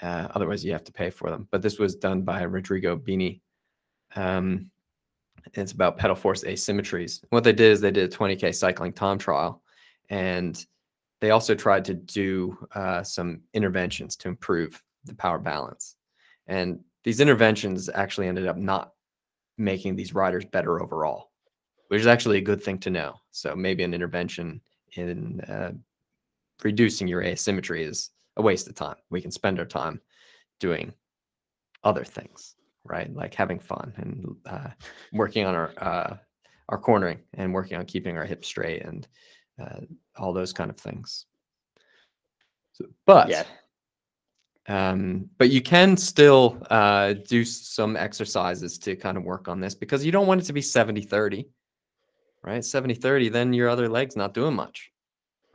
Uh, 0.00 0.28
otherwise, 0.34 0.64
you 0.64 0.72
have 0.72 0.84
to 0.84 0.92
pay 0.92 1.10
for 1.10 1.30
them. 1.30 1.46
But 1.50 1.62
this 1.62 1.78
was 1.78 1.94
done 1.94 2.22
by 2.22 2.42
Rodrigo 2.42 2.96
Bini. 2.96 3.42
Um, 4.16 4.70
it's 5.54 5.72
about 5.72 5.98
pedal 5.98 6.16
force 6.16 6.44
asymmetries. 6.44 7.24
What 7.30 7.44
they 7.44 7.52
did 7.52 7.72
is 7.72 7.80
they 7.80 7.90
did 7.90 8.12
a 8.12 8.16
20k 8.16 8.54
cycling 8.54 8.92
time 8.92 9.18
trial, 9.18 9.62
and 10.08 10.64
they 11.20 11.30
also 11.30 11.54
tried 11.54 11.84
to 11.86 11.94
do 11.94 12.56
uh, 12.74 13.02
some 13.02 13.42
interventions 13.54 14.16
to 14.16 14.28
improve 14.28 14.82
the 15.04 15.14
power 15.14 15.38
balance. 15.38 15.96
And 16.46 16.80
these 17.04 17.20
interventions 17.20 17.88
actually 17.92 18.28
ended 18.28 18.46
up 18.46 18.56
not 18.56 18.92
making 19.58 19.96
these 19.96 20.14
riders 20.14 20.44
better 20.44 20.80
overall, 20.80 21.30
which 21.88 22.00
is 22.00 22.06
actually 22.06 22.38
a 22.38 22.42
good 22.42 22.62
thing 22.62 22.78
to 22.78 22.90
know. 22.90 23.14
So 23.30 23.54
maybe 23.54 23.82
an 23.82 23.94
intervention 23.94 24.60
in 24.94 25.40
uh, 25.42 25.72
reducing 26.62 27.08
your 27.08 27.22
asymmetry 27.22 27.84
is 27.84 28.10
a 28.36 28.42
waste 28.42 28.68
of 28.68 28.74
time. 28.74 28.96
We 29.10 29.20
can 29.20 29.30
spend 29.30 29.58
our 29.58 29.66
time 29.66 30.00
doing 30.60 30.92
other 31.84 32.04
things, 32.04 32.54
right? 32.84 33.12
Like 33.14 33.34
having 33.34 33.58
fun 33.58 33.92
and 33.96 34.36
uh, 34.46 34.70
working 35.12 35.44
on 35.44 35.54
our 35.54 35.72
uh, 35.78 36.16
our 36.68 36.78
cornering 36.78 37.18
and 37.34 37.52
working 37.52 37.76
on 37.76 37.84
keeping 37.84 38.16
our 38.16 38.24
hips 38.24 38.48
straight 38.48 38.82
and 38.82 39.06
uh, 39.60 39.80
all 40.16 40.32
those 40.32 40.52
kind 40.52 40.70
of 40.70 40.78
things. 40.78 41.26
So, 42.72 42.86
but 43.04 43.28
yeah. 43.28 43.44
Um, 44.68 45.28
but 45.38 45.50
you 45.50 45.60
can 45.60 45.96
still 45.96 46.64
uh, 46.70 47.14
do 47.14 47.44
some 47.44 47.96
exercises 47.96 48.78
to 48.78 48.94
kind 48.94 49.16
of 49.16 49.24
work 49.24 49.48
on 49.48 49.60
this 49.60 49.74
because 49.74 50.04
you 50.04 50.12
don't 50.12 50.28
want 50.28 50.40
it 50.40 50.44
to 50.44 50.52
be 50.52 50.62
70 50.62 51.02
30, 51.02 51.48
right? 52.44 52.64
70 52.64 52.94
30, 52.94 53.28
then 53.28 53.52
your 53.52 53.68
other 53.68 53.88
leg's 53.88 54.16
not 54.16 54.34
doing 54.34 54.54
much 54.54 54.92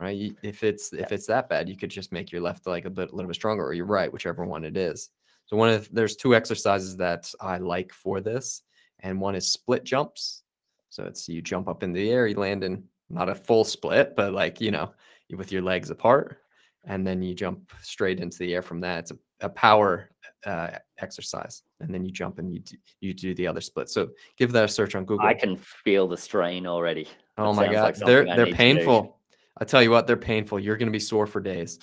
right? 0.00 0.16
You, 0.16 0.34
if 0.42 0.62
it's 0.62 0.92
if 0.92 1.12
it's 1.12 1.26
that 1.26 1.48
bad, 1.48 1.68
you 1.68 1.76
could 1.76 1.90
just 1.90 2.12
make 2.12 2.30
your 2.30 2.40
left 2.40 2.66
leg 2.66 2.86
a 2.86 2.90
bit 2.90 3.10
a 3.10 3.14
little 3.14 3.28
bit 3.28 3.34
stronger, 3.34 3.64
or 3.64 3.72
your 3.72 3.86
right, 3.86 4.12
whichever 4.12 4.44
one 4.44 4.64
it 4.64 4.76
is. 4.76 5.10
So 5.46 5.56
one 5.56 5.70
of 5.70 5.88
there's 5.92 6.16
two 6.16 6.34
exercises 6.34 6.96
that 6.96 7.32
I 7.40 7.58
like 7.58 7.92
for 7.92 8.20
this, 8.20 8.62
and 9.00 9.20
one 9.20 9.34
is 9.34 9.50
split 9.50 9.84
jumps. 9.84 10.42
So 10.90 11.04
it's 11.04 11.28
you 11.28 11.42
jump 11.42 11.68
up 11.68 11.82
in 11.82 11.92
the 11.92 12.10
air, 12.10 12.26
you 12.26 12.36
land 12.36 12.64
in 12.64 12.84
not 13.10 13.28
a 13.28 13.34
full 13.34 13.64
split, 13.64 14.14
but 14.16 14.32
like 14.32 14.60
you 14.60 14.70
know 14.70 14.92
with 15.34 15.52
your 15.52 15.62
legs 15.62 15.90
apart, 15.90 16.38
and 16.84 17.06
then 17.06 17.22
you 17.22 17.34
jump 17.34 17.70
straight 17.82 18.20
into 18.20 18.38
the 18.38 18.54
air 18.54 18.62
from 18.62 18.80
that. 18.80 19.00
It's 19.00 19.10
a, 19.10 19.18
a 19.40 19.48
power 19.48 20.10
uh, 20.46 20.70
exercise, 20.98 21.62
and 21.80 21.92
then 21.92 22.04
you 22.04 22.10
jump 22.10 22.38
and 22.38 22.52
you 22.52 22.60
do, 22.60 22.76
you 23.00 23.14
do 23.14 23.34
the 23.34 23.46
other 23.46 23.60
split. 23.60 23.88
So 23.90 24.10
give 24.36 24.52
that 24.52 24.64
a 24.64 24.68
search 24.68 24.94
on 24.94 25.04
Google. 25.04 25.26
I 25.26 25.34
can 25.34 25.56
feel 25.56 26.08
the 26.08 26.16
strain 26.16 26.66
already. 26.66 27.08
Oh 27.36 27.52
my 27.52 27.70
god, 27.70 27.82
like 27.82 27.96
they're 27.96 28.24
they're 28.24 28.46
painful. 28.46 29.18
I 29.60 29.64
tell 29.64 29.82
you 29.82 29.90
what, 29.90 30.06
they're 30.06 30.16
painful. 30.16 30.60
You're 30.60 30.76
going 30.76 30.86
to 30.88 30.92
be 30.92 31.00
sore 31.00 31.26
for 31.26 31.40
days 31.40 31.78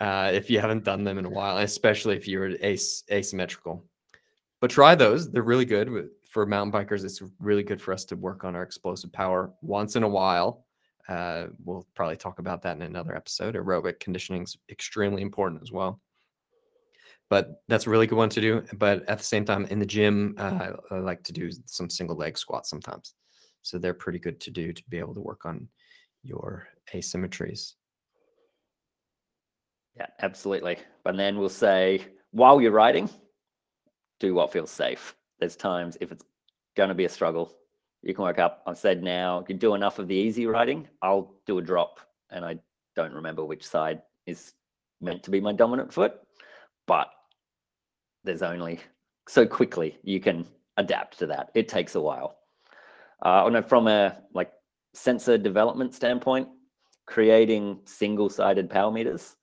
uh, 0.00 0.30
if 0.32 0.50
you 0.50 0.60
haven't 0.60 0.84
done 0.84 1.04
them 1.04 1.18
in 1.18 1.24
a 1.24 1.30
while, 1.30 1.58
especially 1.58 2.16
if 2.16 2.26
you're 2.26 2.50
as- 2.60 3.04
asymmetrical. 3.10 3.84
But 4.60 4.70
try 4.70 4.94
those; 4.94 5.30
they're 5.30 5.42
really 5.42 5.64
good 5.64 6.10
for 6.28 6.46
mountain 6.46 6.72
bikers. 6.72 7.04
It's 7.04 7.22
really 7.38 7.62
good 7.62 7.80
for 7.80 7.92
us 7.92 8.04
to 8.06 8.16
work 8.16 8.44
on 8.44 8.56
our 8.56 8.62
explosive 8.62 9.12
power 9.12 9.52
once 9.62 9.94
in 9.94 10.02
a 10.02 10.08
while. 10.08 10.63
Uh, 11.08 11.46
we'll 11.64 11.86
probably 11.94 12.16
talk 12.16 12.38
about 12.38 12.62
that 12.62 12.76
in 12.76 12.82
another 12.82 13.14
episode. 13.16 13.54
Aerobic 13.54 14.00
conditioning 14.00 14.42
is 14.42 14.56
extremely 14.70 15.22
important 15.22 15.62
as 15.62 15.70
well. 15.70 16.00
But 17.30 17.62
that's 17.68 17.86
a 17.86 17.90
really 17.90 18.06
good 18.06 18.18
one 18.18 18.28
to 18.30 18.40
do. 18.40 18.62
But 18.74 19.08
at 19.08 19.18
the 19.18 19.24
same 19.24 19.44
time, 19.44 19.66
in 19.66 19.78
the 19.78 19.86
gym, 19.86 20.34
uh, 20.38 20.70
I 20.90 20.96
like 20.96 21.22
to 21.24 21.32
do 21.32 21.50
some 21.66 21.90
single 21.90 22.16
leg 22.16 22.38
squats 22.38 22.70
sometimes. 22.70 23.14
So 23.62 23.78
they're 23.78 23.94
pretty 23.94 24.18
good 24.18 24.40
to 24.40 24.50
do 24.50 24.72
to 24.72 24.82
be 24.88 24.98
able 24.98 25.14
to 25.14 25.20
work 25.20 25.46
on 25.46 25.68
your 26.22 26.68
asymmetries. 26.92 27.74
Yeah, 29.96 30.06
absolutely. 30.20 30.78
And 31.04 31.18
then 31.18 31.38
we'll 31.38 31.48
say 31.48 32.02
while 32.32 32.60
you're 32.60 32.72
riding, 32.72 33.08
do 34.20 34.34
what 34.34 34.52
feels 34.52 34.70
safe. 34.70 35.14
There's 35.38 35.56
times 35.56 35.96
if 36.00 36.12
it's 36.12 36.24
going 36.76 36.88
to 36.88 36.94
be 36.94 37.04
a 37.04 37.08
struggle, 37.08 37.54
you 38.04 38.14
can 38.14 38.24
work 38.24 38.38
up. 38.38 38.62
I've 38.66 38.78
said 38.78 39.02
now, 39.02 39.44
you 39.48 39.54
do 39.54 39.74
enough 39.74 39.98
of 39.98 40.08
the 40.08 40.14
easy 40.14 40.46
riding, 40.46 40.86
I'll 41.02 41.34
do 41.46 41.58
a 41.58 41.62
drop. 41.62 42.00
And 42.30 42.44
I 42.44 42.58
don't 42.94 43.12
remember 43.12 43.44
which 43.44 43.66
side 43.66 44.02
is 44.26 44.52
meant 45.00 45.22
to 45.24 45.30
be 45.30 45.40
my 45.40 45.52
dominant 45.52 45.92
foot, 45.92 46.14
but 46.86 47.08
there's 48.24 48.42
only 48.42 48.80
so 49.28 49.46
quickly 49.46 49.98
you 50.02 50.20
can 50.20 50.46
adapt 50.76 51.18
to 51.18 51.26
that. 51.26 51.50
It 51.54 51.68
takes 51.68 51.94
a 51.94 52.00
while. 52.00 52.36
Uh, 53.24 53.48
know 53.48 53.62
from 53.62 53.88
a 53.88 54.18
like 54.34 54.52
sensor 54.92 55.38
development 55.38 55.94
standpoint, 55.94 56.48
creating 57.06 57.80
single-sided 57.84 58.68
power 58.68 58.90
meters, 58.90 59.36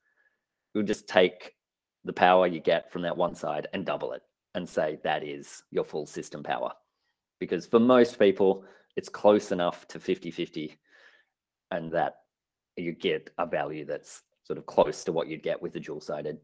you'll 0.73 0.83
just 0.83 1.07
take 1.07 1.53
the 2.05 2.13
power 2.13 2.47
you 2.47 2.59
get 2.59 2.91
from 2.91 3.03
that 3.03 3.17
one 3.17 3.35
side 3.35 3.67
and 3.73 3.85
double 3.85 4.13
it 4.13 4.21
and 4.55 4.67
say 4.67 4.99
that 5.03 5.23
is 5.23 5.63
your 5.71 5.83
full 5.83 6.05
system 6.05 6.43
power. 6.43 6.71
Because 7.41 7.65
for 7.65 7.79
most 7.79 8.19
people, 8.19 8.63
it's 8.95 9.09
close 9.09 9.51
enough 9.51 9.87
to 9.87 9.99
50-50 9.99 10.77
and 11.71 11.91
that 11.91 12.17
you 12.77 12.93
get 12.93 13.31
a 13.39 13.47
value 13.47 13.83
that's 13.83 14.21
sort 14.43 14.59
of 14.59 14.67
close 14.67 15.03
to 15.03 15.11
what 15.11 15.27
you'd 15.27 15.41
get 15.41 15.59
with 15.59 15.73
the 15.73 15.79
dual-sided. 15.79 16.37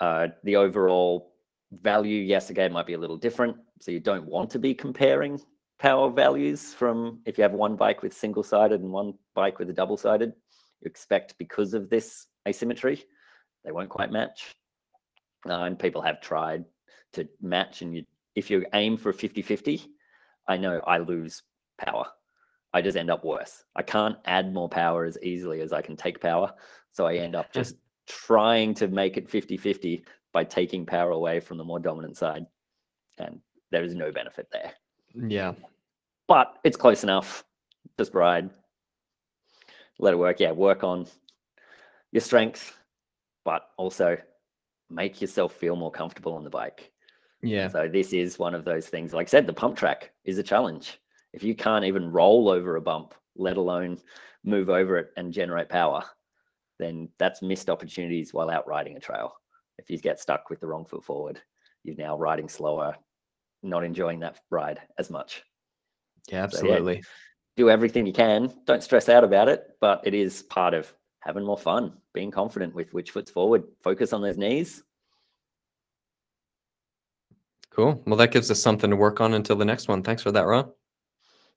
Uh, 0.00 0.28
the 0.44 0.56
overall 0.56 1.32
value, 1.72 2.20
yes, 2.20 2.50
again, 2.50 2.72
might 2.72 2.86
be 2.86 2.92
a 2.92 2.98
little 2.98 3.16
different. 3.16 3.56
So 3.80 3.90
you 3.90 4.00
don't 4.00 4.26
want 4.26 4.50
to 4.50 4.58
be 4.58 4.74
comparing 4.74 5.40
power 5.78 6.10
values 6.10 6.74
from 6.74 7.20
if 7.24 7.38
you 7.38 7.42
have 7.42 7.52
one 7.52 7.74
bike 7.74 8.02
with 8.02 8.12
single 8.12 8.42
sided 8.42 8.82
and 8.82 8.92
one 8.92 9.14
bike 9.34 9.58
with 9.58 9.70
a 9.70 9.72
double 9.72 9.96
sided. 9.96 10.34
You 10.82 10.86
expect 10.86 11.38
because 11.38 11.72
of 11.72 11.88
this 11.88 12.26
asymmetry, 12.46 13.02
they 13.64 13.72
won't 13.72 13.88
quite 13.88 14.12
match. 14.12 14.52
Uh, 15.48 15.62
and 15.62 15.78
people 15.78 16.02
have 16.02 16.20
tried 16.20 16.66
to 17.14 17.26
match. 17.40 17.80
And 17.80 17.96
you, 17.96 18.04
if 18.34 18.50
you 18.50 18.66
aim 18.74 18.98
for 18.98 19.12
50 19.12 19.40
50, 19.40 19.88
I 20.48 20.56
know 20.56 20.80
I 20.86 20.98
lose 20.98 21.42
power. 21.78 22.06
I 22.74 22.82
just 22.82 22.96
end 22.96 23.10
up 23.10 23.24
worse. 23.24 23.64
I 23.76 23.82
can't 23.82 24.16
add 24.24 24.52
more 24.52 24.68
power 24.68 25.04
as 25.04 25.18
easily 25.22 25.60
as 25.60 25.72
I 25.72 25.82
can 25.82 25.96
take 25.96 26.20
power. 26.20 26.52
So 26.90 27.06
I 27.06 27.16
end 27.16 27.34
up 27.34 27.52
just 27.54 27.76
trying 28.06 28.74
to 28.74 28.88
make 28.88 29.16
it 29.16 29.28
50 29.28 29.56
50 29.56 30.04
by 30.32 30.44
taking 30.44 30.86
power 30.86 31.10
away 31.10 31.40
from 31.40 31.58
the 31.58 31.64
more 31.64 31.78
dominant 31.78 32.16
side. 32.16 32.46
And 33.18 33.40
there 33.70 33.84
is 33.84 33.94
no 33.94 34.10
benefit 34.10 34.48
there. 34.50 34.72
Yeah 35.14 35.52
but 36.32 36.58
it's 36.64 36.76
close 36.76 37.02
enough. 37.02 37.44
Just 37.98 38.14
ride, 38.14 38.50
let 39.98 40.14
it 40.14 40.16
work. 40.16 40.40
Yeah, 40.40 40.52
work 40.52 40.84
on 40.84 41.06
your 42.10 42.20
strength, 42.20 42.76
but 43.44 43.68
also 43.76 44.16
make 44.88 45.20
yourself 45.20 45.52
feel 45.54 45.76
more 45.76 45.90
comfortable 45.90 46.34
on 46.34 46.44
the 46.44 46.50
bike. 46.50 46.91
Yeah. 47.42 47.68
So 47.68 47.88
this 47.88 48.12
is 48.12 48.38
one 48.38 48.54
of 48.54 48.64
those 48.64 48.86
things. 48.86 49.12
Like 49.12 49.26
I 49.26 49.30
said, 49.30 49.46
the 49.46 49.52
pump 49.52 49.76
track 49.76 50.12
is 50.24 50.38
a 50.38 50.42
challenge. 50.42 50.98
If 51.32 51.42
you 51.42 51.54
can't 51.54 51.84
even 51.84 52.12
roll 52.12 52.48
over 52.48 52.76
a 52.76 52.80
bump, 52.80 53.14
let 53.36 53.56
alone 53.56 53.98
move 54.44 54.70
over 54.70 54.96
it 54.98 55.10
and 55.16 55.32
generate 55.32 55.68
power, 55.68 56.04
then 56.78 57.08
that's 57.18 57.42
missed 57.42 57.70
opportunities 57.70 58.32
while 58.32 58.50
out 58.50 58.66
riding 58.66 58.96
a 58.96 59.00
trail. 59.00 59.34
If 59.78 59.90
you 59.90 59.98
get 59.98 60.20
stuck 60.20 60.50
with 60.50 60.60
the 60.60 60.66
wrong 60.66 60.84
foot 60.84 61.04
forward, 61.04 61.40
you're 61.84 61.96
now 61.96 62.16
riding 62.16 62.48
slower, 62.48 62.96
not 63.62 63.84
enjoying 63.84 64.20
that 64.20 64.38
ride 64.50 64.80
as 64.98 65.10
much. 65.10 65.42
Yeah, 66.28 66.44
absolutely. 66.44 66.94
So, 66.94 66.98
yeah, 66.98 67.02
do 67.56 67.70
everything 67.70 68.06
you 68.06 68.12
can. 68.12 68.52
Don't 68.66 68.82
stress 68.82 69.08
out 69.08 69.24
about 69.24 69.48
it, 69.48 69.76
but 69.80 70.00
it 70.04 70.14
is 70.14 70.42
part 70.42 70.74
of 70.74 70.92
having 71.20 71.44
more 71.44 71.58
fun, 71.58 71.94
being 72.14 72.30
confident 72.30 72.74
with 72.74 72.92
which 72.92 73.10
foot's 73.10 73.30
forward. 73.30 73.64
Focus 73.82 74.12
on 74.12 74.22
those 74.22 74.38
knees. 74.38 74.82
Cool. 77.74 78.02
Well, 78.06 78.16
that 78.16 78.32
gives 78.32 78.50
us 78.50 78.60
something 78.60 78.90
to 78.90 78.96
work 78.96 79.20
on 79.20 79.34
until 79.34 79.56
the 79.56 79.64
next 79.64 79.88
one. 79.88 80.02
Thanks 80.02 80.22
for 80.22 80.30
that, 80.32 80.46
Ron. 80.46 80.70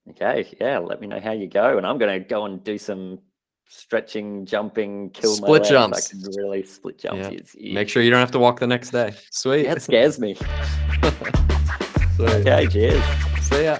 Okay. 0.10 0.48
Yeah. 0.62 0.80
Let 0.80 1.02
me 1.02 1.08
know 1.08 1.20
how 1.20 1.32
you 1.34 1.48
go. 1.48 1.78
And 1.78 1.86
I'm 1.86 1.98
going 1.98 2.22
to 2.22 2.26
go 2.26 2.46
and 2.46 2.64
do 2.64 2.78
some 2.78 3.20
stretching, 3.68 4.46
jumping, 4.46 5.10
kill 5.10 5.36
split 5.36 5.64
my 5.64 5.70
jumps. 5.70 6.08
I 6.08 6.12
can 6.12 6.22
really 6.38 6.64
split 6.64 7.00
jumps. 7.00 7.56
Yeah. 7.56 7.74
Make 7.74 7.90
sure 7.90 8.02
you 8.02 8.12
don't 8.12 8.20
have 8.20 8.32
to 8.32 8.40
walk 8.40 8.60
the 8.60 8.68
next 8.68 8.92
day. 8.92 9.14
Sweet. 9.32 9.64
That 9.64 9.82
scares 9.82 10.20
me. 10.20 10.38
okay. 12.20 12.68
Cheers. 12.68 13.04
See 13.42 13.66
ya. 13.66 13.78